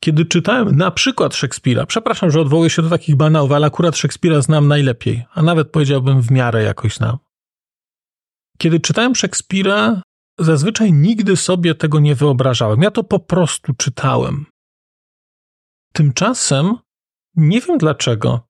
kiedy 0.00 0.24
czytałem 0.24 0.76
na 0.76 0.90
przykład 0.90 1.34
Szekspira, 1.34 1.86
przepraszam, 1.86 2.30
że 2.30 2.40
odwołuję 2.40 2.70
się 2.70 2.82
do 2.82 2.90
takich 2.90 3.16
banałów, 3.16 3.52
ale 3.52 3.66
akurat 3.66 3.96
Szekspira 3.96 4.40
znam 4.40 4.68
najlepiej, 4.68 5.24
a 5.34 5.42
nawet 5.42 5.70
powiedziałbym 5.70 6.22
w 6.22 6.30
miarę 6.30 6.62
jakoś 6.62 6.96
znam. 6.96 7.18
Kiedy 8.58 8.80
czytałem 8.80 9.14
Szekspira, 9.14 10.02
zazwyczaj 10.38 10.92
nigdy 10.92 11.36
sobie 11.36 11.74
tego 11.74 12.00
nie 12.00 12.14
wyobrażałem. 12.14 12.82
Ja 12.82 12.90
to 12.90 13.04
po 13.04 13.18
prostu 13.18 13.74
czytałem. 13.74 14.46
Tymczasem, 15.92 16.74
nie 17.36 17.60
wiem 17.60 17.78
dlaczego, 17.78 18.48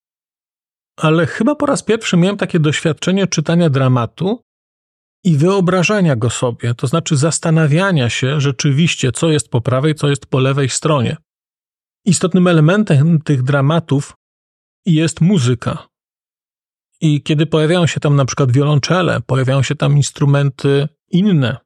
ale 0.97 1.27
chyba 1.27 1.55
po 1.55 1.67
raz 1.67 1.83
pierwszy 1.83 2.17
miałem 2.17 2.37
takie 2.37 2.61
doświadczenie 2.61 3.27
czytania 3.27 3.71
dramatu 3.71 4.43
i 5.27 5.37
wyobrażania 5.37 6.17
go 6.17 6.31
sobie, 6.31 6.75
to 6.75 6.87
znaczy 6.87 7.17
zastanawiania 7.17 8.11
się 8.11 8.41
rzeczywiście, 8.41 9.13
co 9.13 9.31
jest 9.31 9.49
po 9.49 9.61
prawej, 9.61 9.95
co 9.95 10.09
jest 10.09 10.27
po 10.27 10.39
lewej 10.39 10.69
stronie. 10.69 11.17
Istotnym 12.05 12.47
elementem 12.47 13.21
tych 13.23 13.43
dramatów 13.43 14.15
jest 14.87 15.21
muzyka. 15.21 15.87
I 17.01 17.23
kiedy 17.23 17.47
pojawiają 17.47 17.87
się 17.87 18.01
tam 18.01 18.17
na 18.17 18.25
przykład 18.25 18.53
wiolonczele, 18.53 19.21
pojawiają 19.21 19.63
się 19.63 19.75
tam 19.75 19.97
instrumenty 19.97 20.89
inne, 21.11 21.57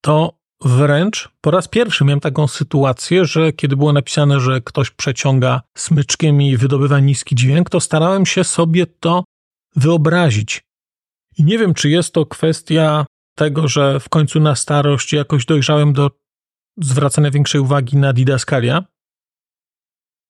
to 0.00 0.38
wręcz 0.64 1.28
po 1.40 1.50
raz 1.50 1.68
pierwszy 1.68 2.04
miałem 2.04 2.20
taką 2.20 2.48
sytuację, 2.48 3.24
że 3.24 3.52
kiedy 3.52 3.76
było 3.76 3.92
napisane, 3.92 4.40
że 4.40 4.60
ktoś 4.60 4.90
przeciąga 4.90 5.60
smyczkiem 5.76 6.42
i 6.42 6.56
wydobywa 6.56 7.00
niski 7.00 7.34
dźwięk, 7.34 7.70
to 7.70 7.80
starałem 7.80 8.26
się 8.26 8.44
sobie 8.44 8.86
to 8.86 9.24
wyobrazić. 9.76 10.69
I 11.40 11.44
nie 11.44 11.58
wiem, 11.58 11.74
czy 11.74 11.90
jest 11.90 12.14
to 12.14 12.26
kwestia 12.26 13.06
tego, 13.34 13.68
że 13.68 14.00
w 14.00 14.08
końcu 14.08 14.40
na 14.40 14.54
starość 14.54 15.12
jakoś 15.12 15.44
dojrzałem 15.44 15.92
do 15.92 16.10
zwracania 16.76 17.30
większej 17.30 17.60
uwagi 17.60 17.96
na 17.96 18.12
didaskalia, 18.12 18.84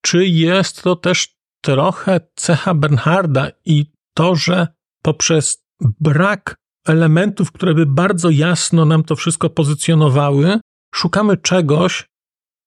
czy 0.02 0.26
jest 0.26 0.82
to 0.82 0.96
też 0.96 1.36
trochę 1.62 2.20
cecha 2.34 2.74
Bernharda 2.74 3.50
i 3.64 3.86
to, 4.14 4.36
że 4.36 4.66
poprzez 5.02 5.64
brak 5.80 6.56
elementów, 6.86 7.52
które 7.52 7.74
by 7.74 7.86
bardzo 7.86 8.30
jasno 8.30 8.84
nam 8.84 9.04
to 9.04 9.16
wszystko 9.16 9.50
pozycjonowały, 9.50 10.60
szukamy 10.94 11.36
czegoś, 11.36 12.06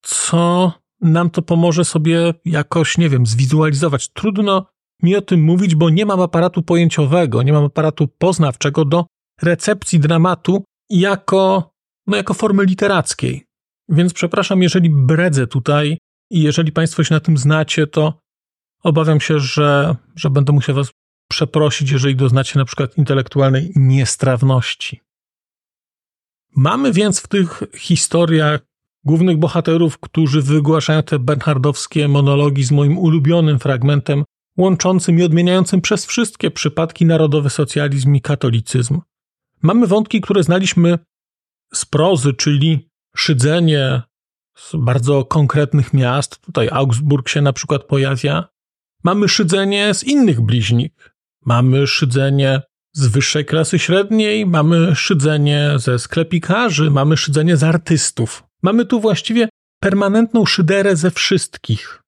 co 0.01 0.73
nam 1.01 1.29
to 1.29 1.41
pomoże 1.41 1.85
sobie 1.85 2.33
jakoś, 2.45 2.97
nie 2.97 3.09
wiem, 3.09 3.25
zwizualizować. 3.25 4.09
Trudno 4.09 4.72
mi 5.03 5.15
o 5.15 5.21
tym 5.21 5.41
mówić, 5.41 5.75
bo 5.75 5.89
nie 5.89 6.05
mam 6.05 6.21
aparatu 6.21 6.63
pojęciowego, 6.63 7.43
nie 7.43 7.53
mam 7.53 7.65
aparatu 7.65 8.07
poznawczego 8.07 8.85
do 8.85 9.05
recepcji 9.41 9.99
dramatu 9.99 10.63
jako, 10.89 11.71
no, 12.07 12.17
jako 12.17 12.33
formy 12.33 12.65
literackiej. 12.65 13.45
Więc 13.89 14.13
przepraszam, 14.13 14.61
jeżeli 14.61 14.89
bredzę 14.89 15.47
tutaj 15.47 15.97
i 16.31 16.41
jeżeli 16.41 16.71
Państwo 16.71 17.03
się 17.03 17.13
na 17.13 17.19
tym 17.19 17.37
znacie, 17.37 17.87
to 17.87 18.19
obawiam 18.83 19.19
się, 19.19 19.39
że, 19.39 19.95
że 20.15 20.29
będę 20.29 20.53
musiał 20.53 20.75
Was 20.75 20.91
przeprosić, 21.29 21.91
jeżeli 21.91 22.15
doznacie 22.15 22.59
na 22.59 22.65
przykład 22.65 22.97
intelektualnej 22.97 23.71
niestrawności. 23.75 25.01
Mamy 26.55 26.91
więc 26.91 27.19
w 27.19 27.27
tych 27.27 27.63
historiach 27.77 28.61
głównych 29.03 29.37
bohaterów, 29.37 29.99
którzy 29.99 30.41
wygłaszają 30.41 31.03
te 31.03 31.19
bernhardowskie 31.19 32.07
monologi 32.07 32.63
z 32.63 32.71
moim 32.71 32.97
ulubionym 32.97 33.59
fragmentem, 33.59 34.23
łączącym 34.57 35.19
i 35.19 35.23
odmieniającym 35.23 35.81
przez 35.81 36.05
wszystkie 36.05 36.51
przypadki 36.51 37.05
narodowy 37.05 37.49
socjalizm 37.49 38.15
i 38.15 38.21
katolicyzm. 38.21 39.01
Mamy 39.61 39.87
wątki, 39.87 40.21
które 40.21 40.43
znaliśmy 40.43 40.99
z 41.73 41.85
prozy, 41.85 42.33
czyli 42.33 42.89
szydzenie 43.15 44.01
z 44.57 44.71
bardzo 44.77 45.25
konkretnych 45.25 45.93
miast. 45.93 46.41
Tutaj 46.41 46.69
Augsburg 46.71 47.29
się 47.29 47.41
na 47.41 47.53
przykład 47.53 47.83
pojawia. 47.83 48.47
Mamy 49.03 49.29
szydzenie 49.29 49.93
z 49.93 50.03
innych 50.03 50.41
bliźnik. 50.41 51.15
Mamy 51.45 51.87
szydzenie 51.87 52.61
z 52.93 53.07
wyższej 53.07 53.45
klasy 53.45 53.79
średniej, 53.79 54.45
mamy 54.45 54.95
szydzenie 54.95 55.71
ze 55.75 55.99
sklepikarzy, 55.99 56.91
mamy 56.91 57.17
szydzenie 57.17 57.57
z 57.57 57.63
artystów. 57.63 58.43
Mamy 58.61 58.85
tu 58.85 58.99
właściwie 58.99 59.49
permanentną 59.79 60.45
szyderę 60.45 60.95
ze 60.95 61.11
wszystkich. 61.11 62.02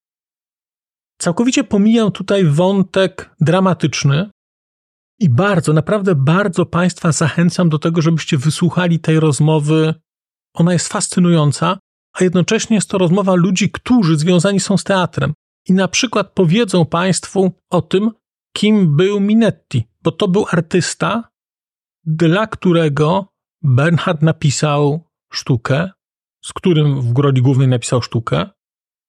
Całkowicie 1.17 1.63
pomijam 1.63 2.11
tutaj 2.11 2.45
wątek 2.45 3.35
dramatyczny 3.41 4.29
i 5.19 5.29
bardzo, 5.29 5.73
naprawdę 5.73 6.15
bardzo 6.15 6.65
Państwa 6.65 7.11
zachęcam 7.11 7.69
do 7.69 7.79
tego, 7.79 8.01
żebyście 8.01 8.37
wysłuchali 8.37 8.99
tej 8.99 9.19
rozmowy. 9.19 9.93
Ona 10.53 10.73
jest 10.73 10.87
fascynująca, 10.87 11.79
a 12.13 12.23
jednocześnie 12.23 12.75
jest 12.75 12.89
to 12.89 12.97
rozmowa 12.97 13.35
ludzi, 13.35 13.71
którzy 13.71 14.17
związani 14.17 14.59
są 14.59 14.77
z 14.77 14.83
teatrem. 14.83 15.33
I 15.67 15.73
na 15.73 15.87
przykład 15.87 16.31
powiedzą 16.33 16.85
Państwu 16.85 17.51
o 17.69 17.81
tym, 17.81 18.11
kim 18.53 18.95
był 18.95 19.19
Minetti, 19.19 19.87
bo 20.03 20.11
to 20.11 20.27
był 20.27 20.45
artysta, 20.51 21.29
dla 22.03 22.47
którego 22.47 23.27
Bernhard 23.61 24.21
napisał 24.21 25.07
sztukę, 25.33 25.89
z 26.43 26.53
którym 26.53 27.01
w 27.01 27.19
roli 27.19 27.41
głównej 27.41 27.67
napisał 27.67 28.01
sztukę. 28.01 28.49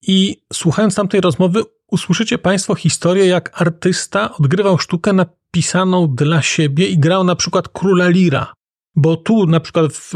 I 0.03 0.43
słuchając 0.53 0.95
tamtej 0.95 1.21
rozmowy, 1.21 1.63
usłyszycie 1.91 2.39
Państwo 2.39 2.75
historię, 2.75 3.27
jak 3.27 3.63
artysta 3.63 4.35
odgrywał 4.37 4.79
sztukę 4.79 5.13
napisaną 5.13 6.15
dla 6.15 6.43
siebie 6.43 6.87
i 6.89 6.99
grał 6.99 7.25
na 7.25 7.37
przykład 7.37 7.69
króla 7.69 8.09
Lira. 8.09 8.53
Bo 8.97 9.17
tu 9.17 9.47
na 9.47 9.61
przykład 9.61 9.93
w 9.93 10.13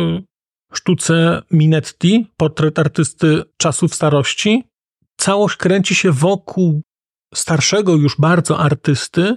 sztuce 0.73 1.43
Minetti, 1.51 2.27
portret 2.37 2.79
artysty 2.79 3.43
czasów 3.57 3.95
starości, 3.95 4.65
całość 5.17 5.57
kręci 5.57 5.95
się 5.95 6.13
wokół 6.13 6.83
starszego 7.35 7.95
już 7.95 8.17
bardzo 8.19 8.59
artysty, 8.59 9.37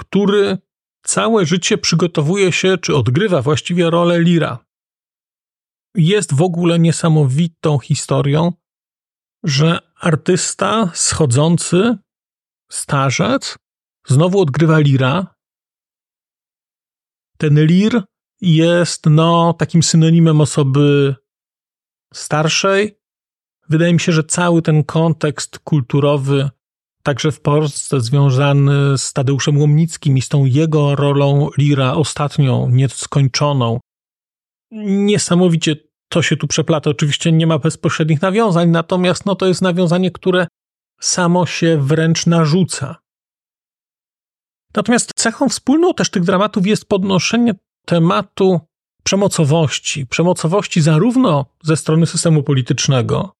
który 0.00 0.58
całe 1.04 1.46
życie 1.46 1.78
przygotowuje 1.78 2.52
się, 2.52 2.78
czy 2.78 2.96
odgrywa 2.96 3.42
właściwie 3.42 3.90
rolę 3.90 4.20
Lira. 4.20 4.64
Jest 5.94 6.34
w 6.34 6.42
ogóle 6.42 6.78
niesamowitą 6.78 7.78
historią, 7.78 8.52
że 9.44 9.78
artysta 10.00 10.90
schodzący, 10.94 11.96
starzec, 12.70 13.56
znowu 14.06 14.40
odgrywa 14.40 14.78
Lira. 14.78 15.34
Ten 17.38 17.64
Lir 17.66 18.02
jest 18.40 19.06
no, 19.06 19.52
takim 19.52 19.82
synonimem 19.82 20.40
osoby 20.40 21.14
starszej. 22.14 22.98
Wydaje 23.68 23.92
mi 23.92 24.00
się, 24.00 24.12
że 24.12 24.24
cały 24.24 24.62
ten 24.62 24.84
kontekst 24.84 25.58
kulturowy 25.58 26.50
także 27.02 27.32
w 27.32 27.40
Polsce 27.40 28.00
związany 28.00 28.98
z 28.98 29.12
Tadeuszem 29.12 29.58
Łomnickim 29.58 30.16
i 30.16 30.22
z 30.22 30.28
tą 30.28 30.44
jego 30.44 30.96
rolą 30.96 31.50
Lira 31.58 31.94
ostatnią, 31.94 32.70
nieskończoną. 32.70 33.80
Niesamowicie 34.80 35.76
to 36.08 36.22
się 36.22 36.36
tu 36.36 36.46
przeplata. 36.46 36.90
Oczywiście 36.90 37.32
nie 37.32 37.46
ma 37.46 37.58
bezpośrednich 37.58 38.22
nawiązań, 38.22 38.70
natomiast 38.70 39.26
no, 39.26 39.34
to 39.34 39.46
jest 39.46 39.62
nawiązanie, 39.62 40.10
które 40.10 40.46
samo 41.00 41.46
się 41.46 41.78
wręcz 41.82 42.26
narzuca. 42.26 42.96
Natomiast 44.74 45.12
cechą 45.16 45.48
wspólną 45.48 45.94
też 45.94 46.10
tych 46.10 46.24
dramatów 46.24 46.66
jest 46.66 46.84
podnoszenie 46.84 47.54
tematu 47.86 48.60
przemocowości. 49.04 50.06
Przemocowości 50.06 50.80
zarówno 50.80 51.46
ze 51.62 51.76
strony 51.76 52.06
systemu 52.06 52.42
politycznego, 52.42 53.32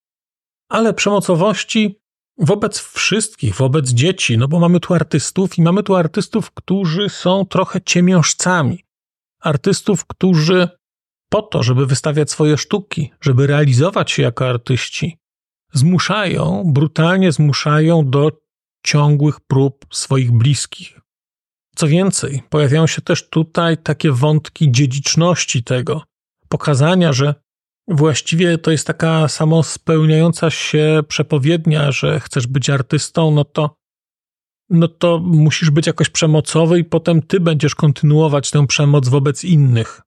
ale 0.68 0.94
przemocowości 0.94 2.00
wobec 2.38 2.78
wszystkich, 2.78 3.54
wobec 3.54 3.90
dzieci, 3.90 4.38
no 4.38 4.48
bo 4.48 4.58
mamy 4.60 4.80
tu 4.80 4.94
artystów 4.94 5.58
i 5.58 5.62
mamy 5.62 5.82
tu 5.82 5.96
artystów, 5.96 6.50
którzy 6.50 7.08
są 7.08 7.46
trochę 7.46 7.80
ciemiążcami. 7.80 8.84
Artystów, 9.40 10.06
którzy 10.06 10.68
po 11.28 11.42
to, 11.42 11.62
żeby 11.62 11.86
wystawiać 11.86 12.30
swoje 12.30 12.58
sztuki, 12.58 13.10
żeby 13.20 13.46
realizować 13.46 14.10
się 14.10 14.22
jako 14.22 14.48
artyści, 14.48 15.18
zmuszają, 15.72 16.64
brutalnie 16.66 17.32
zmuszają 17.32 18.10
do 18.10 18.30
ciągłych 18.86 19.40
prób 19.40 19.86
swoich 19.92 20.32
bliskich. 20.32 21.00
Co 21.76 21.86
więcej, 21.86 22.42
pojawiają 22.50 22.86
się 22.86 23.02
też 23.02 23.28
tutaj 23.28 23.78
takie 23.78 24.12
wątki 24.12 24.72
dziedziczności 24.72 25.64
tego, 25.64 26.02
pokazania, 26.48 27.12
że 27.12 27.34
właściwie 27.88 28.58
to 28.58 28.70
jest 28.70 28.86
taka 28.86 29.28
samospełniająca 29.28 30.50
się 30.50 31.00
przepowiednia, 31.08 31.92
że 31.92 32.20
chcesz 32.20 32.46
być 32.46 32.70
artystą, 32.70 33.30
no 33.30 33.44
to, 33.44 33.74
no 34.70 34.88
to 34.88 35.18
musisz 35.18 35.70
być 35.70 35.86
jakoś 35.86 36.08
przemocowy 36.08 36.78
i 36.78 36.84
potem 36.84 37.22
ty 37.22 37.40
będziesz 37.40 37.74
kontynuować 37.74 38.50
tę 38.50 38.66
przemoc 38.66 39.08
wobec 39.08 39.44
innych. 39.44 40.00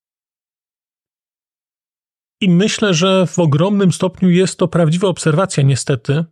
I 2.42 2.50
myślę, 2.50 2.94
że 2.94 3.28
w 3.28 3.40
ogromnym 3.40 3.92
stopniu 3.92 4.30
jest 4.30 4.60
to 4.60 4.68
prawdziwa 4.68 5.08
obserwacja, 5.08 5.64
niestety. 5.64 6.26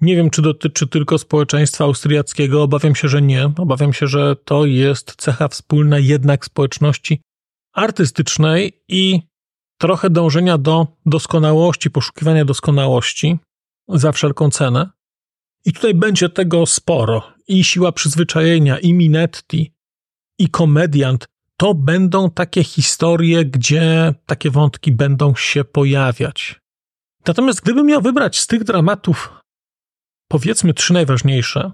Nie 0.00 0.16
wiem, 0.16 0.30
czy 0.30 0.42
dotyczy 0.42 0.86
tylko 0.86 1.18
społeczeństwa 1.18 1.84
austriackiego. 1.84 2.62
Obawiam 2.62 2.94
się, 2.94 3.08
że 3.08 3.22
nie. 3.22 3.52
Obawiam 3.58 3.92
się, 3.92 4.06
że 4.06 4.36
to 4.36 4.66
jest 4.66 5.14
cecha 5.16 5.48
wspólna 5.48 5.98
jednak 5.98 6.44
społeczności 6.44 7.20
artystycznej 7.72 8.82
i 8.88 9.20
trochę 9.78 10.10
dążenia 10.10 10.58
do 10.58 10.86
doskonałości, 11.06 11.90
poszukiwania 11.90 12.44
doskonałości 12.44 13.38
za 13.88 14.12
wszelką 14.12 14.50
cenę. 14.50 14.90
I 15.64 15.72
tutaj 15.72 15.94
będzie 15.94 16.28
tego 16.28 16.66
sporo. 16.66 17.32
I 17.48 17.64
siła 17.64 17.92
przyzwyczajenia, 17.92 18.78
i 18.78 18.94
Minetti, 18.94 19.72
i 20.38 20.48
komediant. 20.48 21.28
To 21.60 21.74
będą 21.74 22.30
takie 22.30 22.64
historie, 22.64 23.44
gdzie 23.44 24.14
takie 24.26 24.50
wątki 24.50 24.92
będą 24.92 25.34
się 25.34 25.64
pojawiać. 25.64 26.60
Natomiast 27.26 27.60
gdybym 27.60 27.86
miał 27.86 28.02
wybrać 28.02 28.38
z 28.38 28.46
tych 28.46 28.64
dramatów, 28.64 29.32
powiedzmy 30.28 30.74
trzy 30.74 30.92
najważniejsze, 30.92 31.72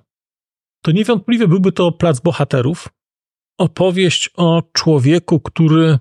to 0.85 0.92
niewątpliwie 0.92 1.49
byłby 1.49 1.73
to 1.73 1.92
Plac 1.92 2.20
Bohaterów. 2.20 2.88
Opowieść 3.59 4.31
o 4.37 4.62
człowieku, 4.73 5.40
który 5.40 5.99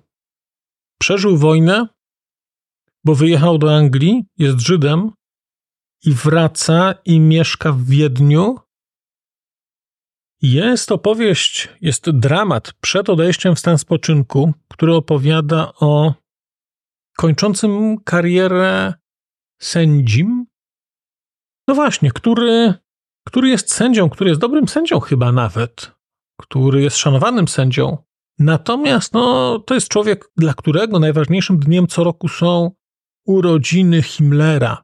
przeżył 1.00 1.38
wojnę, 1.38 1.88
bo 3.06 3.16
wyjechał 3.16 3.58
do 3.58 3.76
Anglii, 3.76 4.26
jest 4.38 4.60
Żydem 4.60 5.12
i 6.06 6.14
wraca 6.14 6.94
i 7.06 7.20
mieszka 7.20 7.72
w 7.72 7.84
Wiedniu. 7.86 8.60
Jest 10.44 10.92
opowieść, 10.92 11.70
jest 11.82 12.10
dramat 12.10 12.74
przed 12.82 13.10
odejściem 13.10 13.56
w 13.56 13.60
stan 13.60 13.78
spoczynku, 13.78 14.54
który 14.68 14.96
opowiada 14.96 15.74
o 15.80 16.14
kończącym 17.18 17.98
karierę 17.98 18.94
sędzim. 19.62 20.46
No 21.68 21.76
właśnie, 21.76 22.12
który, 22.12 22.74
który 23.28 23.50
jest 23.50 23.74
sędzią, 23.74 24.10
który 24.10 24.30
jest 24.30 24.42
dobrym 24.42 24.68
sędzią 24.68 25.00
chyba 25.00 25.32
nawet, 25.32 25.92
który 26.42 26.82
jest 26.82 26.98
szanowanym 26.98 27.48
sędzią. 27.48 27.98
Natomiast 28.40 29.14
no, 29.14 29.60
to 29.60 29.74
jest 29.74 29.88
człowiek, 29.88 30.32
dla 30.38 30.54
którego 30.54 31.00
najważniejszym 31.00 31.60
dniem 31.60 31.88
co 31.88 32.04
roku 32.04 32.28
są 32.28 32.72
urodziny 33.26 34.02
Himmlera. 34.02 34.84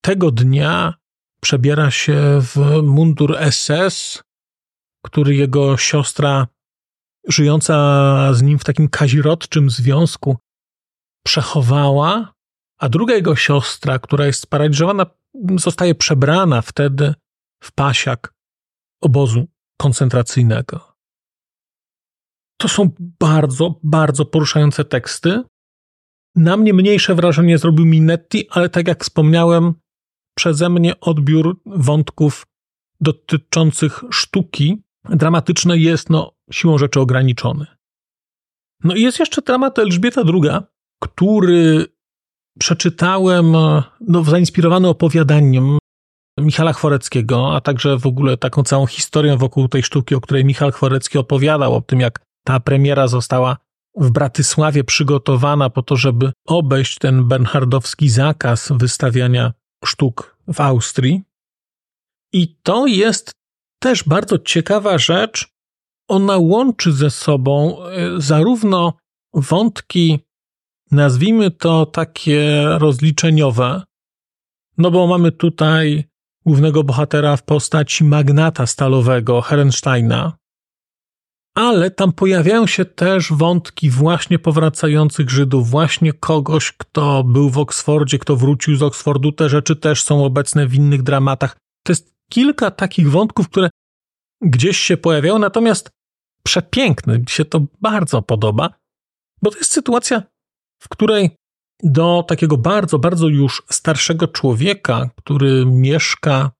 Tego 0.00 0.30
dnia 0.30 0.94
przebiera 1.40 1.90
się 1.90 2.40
w 2.40 2.82
mundur 2.82 3.38
SS, 3.50 4.27
który 5.04 5.34
jego 5.34 5.76
siostra, 5.76 6.46
żyjąca 7.28 8.34
z 8.34 8.42
nim 8.42 8.58
w 8.58 8.64
takim 8.64 8.88
kazirodczym 8.88 9.70
związku, 9.70 10.36
przechowała, 11.26 12.32
a 12.78 12.88
druga 12.88 13.14
jego 13.14 13.36
siostra, 13.36 13.98
która 13.98 14.26
jest 14.26 14.42
sparaliżowana, 14.42 15.06
zostaje 15.58 15.94
przebrana 15.94 16.62
wtedy 16.62 17.14
w 17.62 17.72
pasiak 17.72 18.34
obozu 19.02 19.48
koncentracyjnego. 19.80 20.92
To 22.60 22.68
są 22.68 22.90
bardzo, 22.98 23.80
bardzo 23.82 24.24
poruszające 24.24 24.84
teksty, 24.84 25.42
na 26.34 26.56
mnie 26.56 26.74
mniejsze 26.74 27.14
wrażenie 27.14 27.58
zrobił 27.58 27.86
Minetti, 27.86 28.48
ale 28.50 28.68
tak 28.68 28.88
jak 28.88 29.04
wspomniałem, 29.04 29.74
przeze 30.36 30.68
mnie 30.68 31.00
odbiór 31.00 31.60
wątków 31.66 32.46
dotyczących 33.00 34.04
sztuki 34.10 34.82
dramatycznej 35.08 35.82
jest 35.82 36.10
no, 36.10 36.32
siłą 36.50 36.78
rzeczy 36.78 37.00
ograniczony. 37.00 37.66
No 38.84 38.94
i 38.94 39.02
jest 39.02 39.18
jeszcze 39.18 39.42
dramat 39.42 39.78
Elżbieta 39.78 40.22
II, 40.26 40.50
który 41.02 41.86
przeczytałem 42.58 43.52
no, 44.00 44.24
zainspirowany 44.24 44.88
opowiadaniem 44.88 45.78
Michala 46.40 46.72
Chworeckiego, 46.72 47.56
a 47.56 47.60
także 47.60 47.98
w 47.98 48.06
ogóle 48.06 48.36
taką 48.36 48.62
całą 48.62 48.86
historią 48.86 49.36
wokół 49.36 49.68
tej 49.68 49.82
sztuki, 49.82 50.14
o 50.14 50.20
której 50.20 50.44
Michał 50.44 50.70
Chworecki 50.70 51.18
opowiadał, 51.18 51.74
o 51.74 51.80
tym 51.80 52.00
jak 52.00 52.20
ta 52.44 52.60
premiera 52.60 53.08
została 53.08 53.56
w 53.96 54.10
Bratysławie 54.10 54.84
przygotowana 54.84 55.70
po 55.70 55.82
to, 55.82 55.96
żeby 55.96 56.32
obejść 56.46 56.98
ten 56.98 57.24
bernhardowski 57.24 58.08
zakaz 58.08 58.72
wystawiania 58.76 59.52
sztuk 59.84 60.36
w 60.48 60.60
Austrii. 60.60 61.22
I 62.32 62.56
to 62.62 62.86
jest 62.86 63.32
też 63.78 64.04
bardzo 64.04 64.38
ciekawa 64.38 64.98
rzecz, 64.98 65.48
ona 66.08 66.36
łączy 66.36 66.92
ze 66.92 67.10
sobą 67.10 67.84
e, 67.84 68.20
zarówno 68.20 68.92
wątki, 69.34 70.18
nazwijmy 70.90 71.50
to 71.50 71.86
takie 71.86 72.64
rozliczeniowe, 72.78 73.82
no 74.78 74.90
bo 74.90 75.06
mamy 75.06 75.32
tutaj 75.32 76.04
głównego 76.46 76.84
bohatera 76.84 77.36
w 77.36 77.42
postaci 77.42 78.04
magnata 78.04 78.66
stalowego 78.66 79.40
Herensteina, 79.40 80.38
ale 81.54 81.90
tam 81.90 82.12
pojawiają 82.12 82.66
się 82.66 82.84
też 82.84 83.32
wątki 83.32 83.90
właśnie 83.90 84.38
powracających 84.38 85.30
Żydów, 85.30 85.70
właśnie 85.70 86.12
kogoś, 86.12 86.72
kto 86.72 87.24
był 87.24 87.50
w 87.50 87.58
Oksfordzie, 87.58 88.18
kto 88.18 88.36
wrócił 88.36 88.76
z 88.76 88.82
Oksfordu. 88.82 89.32
Te 89.32 89.48
rzeczy 89.48 89.76
też 89.76 90.02
są 90.02 90.24
obecne 90.24 90.66
w 90.66 90.74
innych 90.74 91.02
dramatach. 91.02 91.56
To 91.86 91.92
jest 91.92 92.17
kilka 92.30 92.70
takich 92.70 93.10
wątków, 93.10 93.48
które 93.48 93.70
gdzieś 94.40 94.78
się 94.78 94.96
pojawiają, 94.96 95.38
natomiast 95.38 95.90
przepiękny, 96.42 97.18
mi 97.18 97.28
się 97.28 97.44
to 97.44 97.66
bardzo 97.80 98.22
podoba, 98.22 98.70
bo 99.42 99.50
to 99.50 99.58
jest 99.58 99.72
sytuacja, 99.72 100.22
w 100.78 100.88
której 100.88 101.30
do 101.82 102.24
takiego 102.28 102.56
bardzo, 102.56 102.98
bardzo 102.98 103.28
już 103.28 103.62
starszego 103.70 104.28
człowieka, 104.28 105.10
który 105.16 105.66
mieszka 105.66 106.50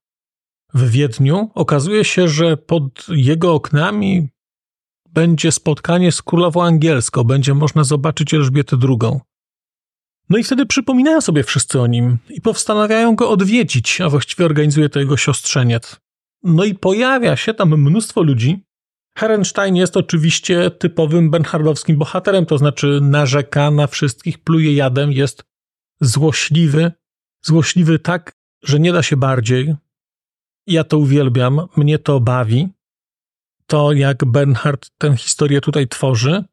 w 0.73 0.89
Wiedniu, 0.89 1.51
okazuje 1.55 2.05
się, 2.05 2.27
że 2.27 2.57
pod 2.57 3.05
jego 3.09 3.53
oknami 3.53 4.29
będzie 5.09 5.51
spotkanie 5.51 6.11
z 6.11 6.21
królową 6.21 6.63
angielską, 6.63 7.23
będzie 7.23 7.53
można 7.53 7.83
zobaczyć 7.83 8.33
Elżbietę 8.33 8.77
II. 8.83 9.19
No 10.29 10.37
i 10.37 10.43
wtedy 10.43 10.65
przypominają 10.65 11.21
sobie 11.21 11.43
wszyscy 11.43 11.81
o 11.81 11.87
nim 11.87 12.17
i 12.29 12.41
postanawiają 12.41 13.15
go 13.15 13.29
odwiedzić, 13.29 14.01
a 14.01 14.09
właściwie 14.09 14.45
organizuje 14.45 14.89
to 14.89 14.99
jego 14.99 15.17
siostrzeniec. 15.17 15.99
No 16.43 16.63
i 16.63 16.75
pojawia 16.75 17.35
się 17.35 17.53
tam 17.53 17.81
mnóstwo 17.81 18.23
ludzi. 18.23 18.63
Herenstein 19.15 19.75
jest 19.75 19.97
oczywiście 19.97 20.71
typowym 20.71 21.29
benhardowskim 21.29 21.97
bohaterem, 21.97 22.45
to 22.45 22.57
znaczy 22.57 22.99
narzeka 23.01 23.71
na 23.71 23.87
wszystkich, 23.87 24.39
pluje 24.39 24.73
jadem, 24.73 25.11
jest 25.11 25.43
złośliwy, 26.01 26.91
złośliwy 27.41 27.99
tak, 27.99 28.33
że 28.63 28.79
nie 28.79 28.93
da 28.93 29.03
się 29.03 29.17
bardziej. 29.17 29.75
Ja 30.67 30.83
to 30.83 30.97
uwielbiam, 30.97 31.67
mnie 31.77 31.99
to 31.99 32.19
bawi 32.19 32.69
to, 33.69 33.91
jak 33.91 34.25
Bernhard 34.25 34.89
tę 34.97 35.17
historię 35.17 35.61
tutaj 35.61 35.87
tworzy, 35.87 36.43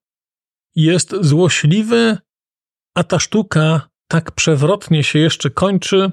jest 0.74 1.14
złośliwy, 1.20 2.18
a 2.96 3.04
ta 3.04 3.18
sztuka 3.18 3.88
tak 4.08 4.30
przewrotnie 4.30 5.04
się 5.04 5.18
jeszcze 5.18 5.50
kończy, 5.50 6.12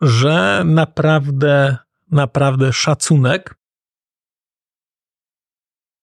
że 0.00 0.62
naprawdę, 0.66 1.76
naprawdę 2.10 2.72
szacunek. 2.72 3.54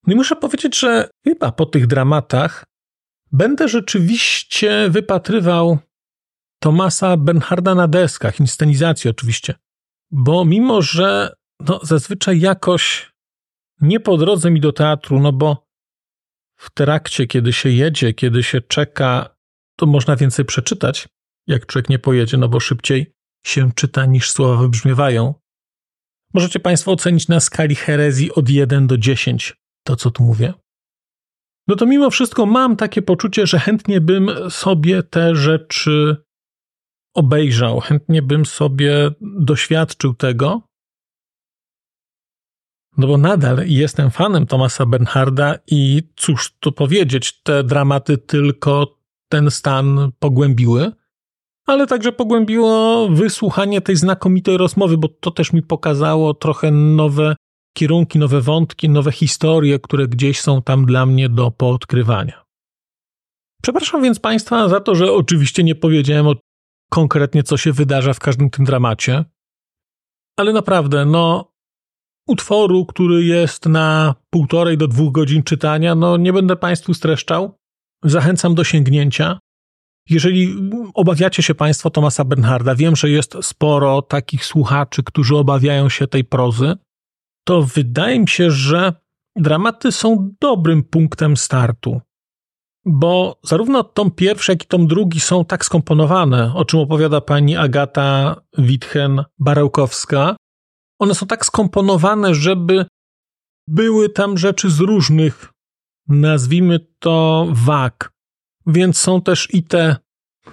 No 0.07 0.13
i 0.13 0.15
muszę 0.15 0.35
powiedzieć, 0.35 0.79
że 0.79 1.09
chyba 1.23 1.51
po 1.51 1.65
tych 1.65 1.87
dramatach 1.87 2.65
będę 3.31 3.67
rzeczywiście 3.67 4.89
wypatrywał 4.89 5.77
Tomasa 6.59 7.17
Bernharda 7.17 7.75
na 7.75 7.87
deskach, 7.87 8.39
inscenizacji 8.39 9.09
oczywiście, 9.09 9.53
bo 10.11 10.45
mimo, 10.45 10.81
że 10.81 11.35
no, 11.59 11.79
zazwyczaj 11.83 12.39
jakoś 12.39 13.11
nie 13.81 13.99
po 13.99 14.17
drodze 14.17 14.51
mi 14.51 14.61
do 14.61 14.73
teatru, 14.73 15.19
no 15.19 15.33
bo 15.33 15.67
w 16.57 16.69
trakcie, 16.69 17.27
kiedy 17.27 17.53
się 17.53 17.69
jedzie, 17.69 18.13
kiedy 18.13 18.43
się 18.43 18.61
czeka, 18.61 19.38
to 19.79 19.85
można 19.85 20.15
więcej 20.15 20.45
przeczytać, 20.45 21.07
jak 21.47 21.65
człowiek 21.65 21.89
nie 21.89 21.99
pojedzie, 21.99 22.37
no 22.37 22.49
bo 22.49 22.59
szybciej 22.59 23.13
się 23.45 23.71
czyta 23.75 24.05
niż 24.05 24.31
słowa 24.31 24.61
wybrzmiewają. 24.61 25.33
Możecie 26.33 26.59
Państwo 26.59 26.91
ocenić 26.91 27.27
na 27.27 27.39
skali 27.39 27.75
herezji 27.75 28.31
od 28.33 28.49
1 28.49 28.87
do 28.87 28.97
10 28.97 29.55
to, 29.83 29.95
co 29.95 30.11
tu 30.11 30.23
mówię. 30.23 30.53
No 31.67 31.75
to 31.75 31.85
mimo 31.85 32.09
wszystko 32.09 32.45
mam 32.45 32.75
takie 32.75 33.01
poczucie, 33.01 33.47
że 33.47 33.59
chętnie 33.59 34.01
bym 34.01 34.51
sobie 34.51 35.03
te 35.03 35.35
rzeczy 35.35 36.17
obejrzał, 37.15 37.79
chętnie 37.79 38.21
bym 38.21 38.45
sobie 38.45 39.11
doświadczył 39.21 40.13
tego, 40.13 40.61
no 42.97 43.07
bo 43.07 43.17
nadal 43.17 43.67
jestem 43.67 44.11
fanem 44.11 44.45
Tomasa 44.45 44.85
Bernharda 44.85 45.55
i 45.67 46.03
cóż 46.15 46.51
tu 46.59 46.71
powiedzieć, 46.71 47.41
te 47.41 47.63
dramaty 47.63 48.17
tylko 48.17 48.98
ten 49.29 49.51
stan 49.51 50.11
pogłębiły, 50.19 50.91
ale 51.65 51.87
także 51.87 52.11
pogłębiło 52.11 53.07
wysłuchanie 53.09 53.81
tej 53.81 53.95
znakomitej 53.95 54.57
rozmowy, 54.57 54.97
bo 54.97 55.07
to 55.07 55.31
też 55.31 55.53
mi 55.53 55.61
pokazało 55.61 56.33
trochę 56.33 56.71
nowe 56.71 57.35
kierunki, 57.73 58.19
nowe 58.19 58.41
wątki, 58.41 58.89
nowe 58.89 59.11
historie, 59.11 59.79
które 59.79 60.07
gdzieś 60.07 60.41
są 60.41 60.61
tam 60.61 60.85
dla 60.85 61.05
mnie 61.05 61.29
do 61.29 61.51
poodkrywania. 61.51 62.43
Przepraszam 63.63 64.01
więc 64.03 64.19
Państwa 64.19 64.69
za 64.69 64.79
to, 64.79 64.95
że 64.95 65.13
oczywiście 65.13 65.63
nie 65.63 65.75
powiedziałem 65.75 66.27
o 66.27 66.35
konkretnie, 66.89 67.43
co 67.43 67.57
się 67.57 67.71
wydarza 67.71 68.13
w 68.13 68.19
każdym 68.19 68.49
tym 68.49 68.65
dramacie, 68.65 69.25
ale 70.37 70.53
naprawdę, 70.53 71.05
no, 71.05 71.53
utworu, 72.27 72.85
który 72.85 73.23
jest 73.23 73.65
na 73.65 74.15
półtorej 74.29 74.77
do 74.77 74.87
dwóch 74.87 75.11
godzin 75.11 75.43
czytania, 75.43 75.95
no 75.95 76.17
nie 76.17 76.33
będę 76.33 76.55
Państwu 76.55 76.93
streszczał. 76.93 77.59
Zachęcam 78.03 78.55
do 78.55 78.63
sięgnięcia. 78.63 79.39
Jeżeli 80.09 80.69
obawiacie 80.93 81.43
się 81.43 81.55
Państwo 81.55 81.89
Tomasa 81.89 82.23
Bernharda, 82.23 82.75
wiem, 82.75 82.95
że 82.95 83.09
jest 83.09 83.35
sporo 83.41 84.01
takich 84.01 84.45
słuchaczy, 84.45 85.03
którzy 85.03 85.37
obawiają 85.37 85.89
się 85.89 86.07
tej 86.07 86.23
prozy, 86.23 86.75
to 87.47 87.63
wydaje 87.63 88.19
mi 88.19 88.27
się, 88.27 88.51
że 88.51 88.93
dramaty 89.35 89.91
są 89.91 90.33
dobrym 90.41 90.83
punktem 90.83 91.37
startu. 91.37 92.01
Bo 92.85 93.39
zarówno 93.43 93.83
tom 93.83 94.11
pierwszy, 94.11 94.51
jak 94.51 94.63
i 94.63 94.67
tom 94.67 94.87
drugi 94.87 95.19
są 95.19 95.45
tak 95.45 95.65
skomponowane, 95.65 96.53
o 96.55 96.65
czym 96.65 96.79
opowiada 96.79 97.21
pani 97.21 97.57
Agata 97.57 98.35
Witchen-Barełkowska, 98.57 100.35
one 100.99 101.15
są 101.15 101.27
tak 101.27 101.45
skomponowane, 101.45 102.35
żeby 102.35 102.85
były 103.67 104.09
tam 104.09 104.37
rzeczy 104.37 104.69
z 104.69 104.79
różnych, 104.79 105.53
nazwijmy 106.09 106.79
to, 106.99 107.47
wag. 107.51 108.11
Więc 108.67 108.97
są 108.97 109.21
też 109.21 109.53
i 109.53 109.63
te, 109.63 109.95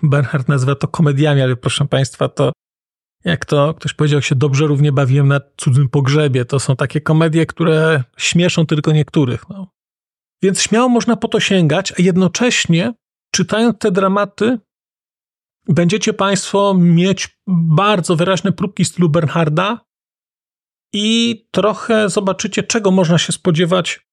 Bernhard 0.03 0.49
nazywa 0.49 0.75
to 0.75 0.89
komediami, 0.89 1.43
ale 1.43 1.57
proszę 1.57 1.87
Państwa, 1.87 2.29
to 2.29 2.53
jak 3.25 3.45
to 3.45 3.75
ktoś 3.75 3.95
powiedział, 3.95 4.23
się 4.23 4.35
dobrze 4.35 4.67
równie 4.67 4.93
bawiłem 4.93 5.29
na 5.29 5.41
cudzym 5.57 5.89
pogrzebie. 5.89 6.45
To 6.45 6.61
są 6.61 6.77
takie 6.77 7.01
komedie, 7.01 7.47
które 7.47 8.05
śmieszą 8.17 8.67
tylko 8.67 8.93
niektórych. 8.93 9.49
No. 9.49 9.71
Więc 10.43 10.63
śmiało 10.63 10.89
można 10.89 11.17
po 11.17 11.29
to 11.29 11.41
sięgać, 11.41 11.93
a 11.93 11.95
jednocześnie 11.99 12.95
czytając 13.31 13.79
te 13.79 13.91
dramaty, 13.91 14.59
będziecie 15.69 16.13
Państwo 16.13 16.75
mieć 16.79 17.39
bardzo 17.47 18.17
wyraźne 18.17 18.53
próbki 18.53 18.85
stylu 18.85 19.09
Bernharda, 19.09 19.87
i 20.93 21.49
trochę 21.51 22.09
zobaczycie, 22.09 22.63
czego 22.63 22.91
można 22.91 23.19
się 23.19 23.33
spodziewać 23.33 24.06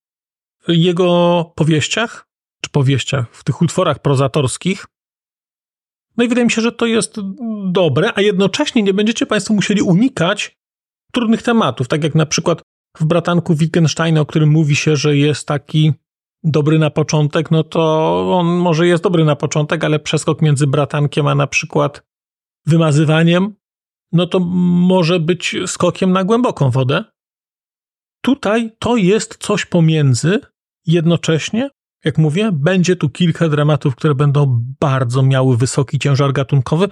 jego 0.68 1.52
powieściach, 1.56 2.28
czy 2.62 2.70
powieściach, 2.70 3.26
w 3.32 3.44
tych 3.44 3.62
utworach 3.62 4.00
prozatorskich. 4.00 4.86
No 6.18 6.24
i 6.24 6.28
wydaje 6.28 6.46
mi 6.46 6.52
się, 6.52 6.62
że 6.62 6.72
to 6.72 6.86
jest 6.86 7.16
dobre, 7.72 8.12
a 8.16 8.22
jednocześnie 8.22 8.84
nie 8.84 8.94
będziecie 8.94 9.26
Państwo 9.26 9.54
musieli 9.54 9.82
unikać 9.82 10.58
trudnych 11.12 11.42
tematów, 11.42 11.88
tak 11.88 12.04
jak 12.04 12.16
na 12.16 12.26
przykład 12.26 12.62
w 12.98 13.06
bratanku 13.06 13.56
Wittgensteina, 13.56 14.22
o 14.22 14.26
którym 14.26 14.50
mówi 14.50 14.76
się, 14.76 14.96
że 14.96 15.18
jest 15.18 15.48
taki 15.48 15.94
dobry 16.44 16.80
na 16.80 16.90
początek, 16.90 17.52
no 17.52 17.64
to 17.64 17.82
on 18.38 18.46
może 18.46 18.88
jest 18.88 19.04
dobry 19.04 19.26
na 19.26 19.36
początek, 19.36 19.84
ale 19.84 20.00
przeskok 20.00 20.42
między 20.42 20.68
bratankiem 20.68 21.28
a 21.28 21.36
na 21.36 21.48
przykład 21.48 22.04
wymazywaniem 22.66 23.56
no 24.14 24.28
to 24.28 24.40
może 24.40 25.20
być 25.20 25.56
skokiem 25.66 26.12
na 26.12 26.24
głęboką 26.24 26.70
wodę. 26.70 27.04
Tutaj 28.22 28.72
to 28.80 28.96
jest 28.96 29.38
coś 29.38 29.66
pomiędzy, 29.66 30.40
jednocześnie, 30.86 31.70
jak 32.06 32.18
mówię, 32.18 32.50
będzie 32.52 32.96
tu 32.96 33.10
kilka 33.10 33.50
dramatów, 33.50 33.96
które 33.96 34.16
będą 34.16 34.64
bardzo 34.80 35.24
miały 35.24 35.58
wysoki 35.58 36.00
ciężar 36.00 36.34
gatunkowy, 36.34 36.88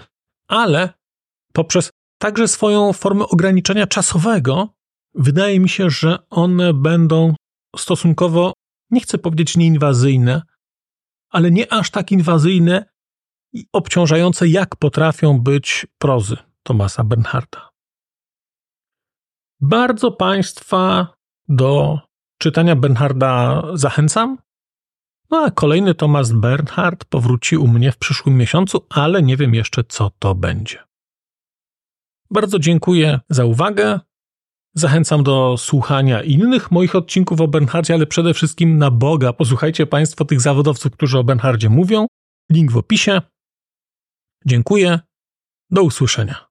ale 0.48 0.94
poprzez 1.54 1.92
także 2.18 2.48
swoją 2.48 2.94
formę 2.94 3.26
ograniczenia 3.28 3.88
czasowego, 3.88 4.70
wydaje 5.16 5.60
mi 5.60 5.70
się, 5.70 5.90
że 5.90 6.18
one 6.30 6.74
będą 6.74 7.36
stosunkowo, 7.76 8.54
nie 8.90 9.02
chcę 9.02 9.18
powiedzieć 9.18 9.58
nieinwazyjne, 9.58 10.42
ale 11.30 11.52
nie 11.52 11.74
aż 11.74 11.92
tak 11.92 12.12
inwazyjne 12.12 12.86
i 13.54 13.66
obciążające, 13.74 14.48
jak 14.48 14.76
potrafią 14.76 15.40
być 15.40 15.88
prozy. 15.98 16.38
Tomasa 16.64 17.04
Bernharda. 17.04 17.70
Bardzo 19.60 20.12
Państwa 20.12 21.14
do 21.48 22.00
czytania 22.42 22.76
Bernharda 22.76 23.64
zachęcam. 23.74 24.38
No 25.30 25.38
a 25.38 25.52
kolejny 25.52 25.96
Thomas 25.96 26.32
Bernhard 26.32 27.06
powróci 27.06 27.58
u 27.58 27.68
mnie 27.68 27.92
w 27.92 27.98
przyszłym 27.98 28.38
miesiącu, 28.38 28.86
ale 28.90 29.24
nie 29.24 29.38
wiem 29.38 29.54
jeszcze, 29.56 29.84
co 29.84 30.12
to 30.20 30.36
będzie. 30.36 30.80
Bardzo 32.32 32.60
dziękuję 32.60 33.20
za 33.30 33.46
uwagę. 33.46 34.00
Zachęcam 34.76 35.24
do 35.24 35.56
słuchania 35.58 36.24
innych 36.24 36.72
moich 36.72 36.96
odcinków 36.96 37.42
o 37.42 37.48
Bernhardzie, 37.48 37.94
ale 37.94 38.06
przede 38.06 38.34
wszystkim 38.34 38.78
na 38.78 38.92
Boga. 38.92 39.34
Posłuchajcie 39.34 39.86
Państwo 39.86 40.26
tych 40.26 40.42
zawodowców, 40.42 40.92
którzy 40.92 41.20
o 41.20 41.24
Bernhardzie 41.24 41.70
mówią. 41.70 42.08
Link 42.52 42.72
w 42.72 42.78
opisie. 42.78 43.22
Dziękuję. 44.46 45.00
Do 45.70 45.84
usłyszenia. 45.84 46.51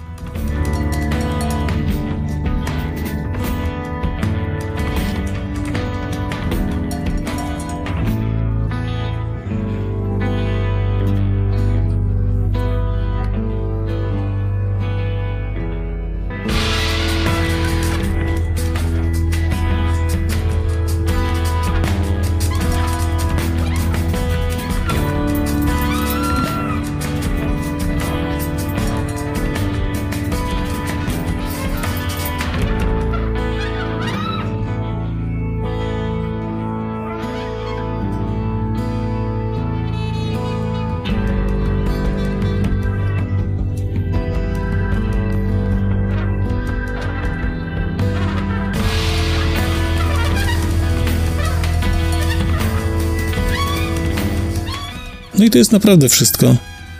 To 55.51 55.57
jest 55.57 55.71
naprawdę 55.71 56.09
wszystko. 56.09 56.55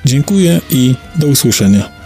Dziękuję 0.05 0.61
i 0.69 0.95
do 1.15 1.27
usłyszenia. 1.27 2.00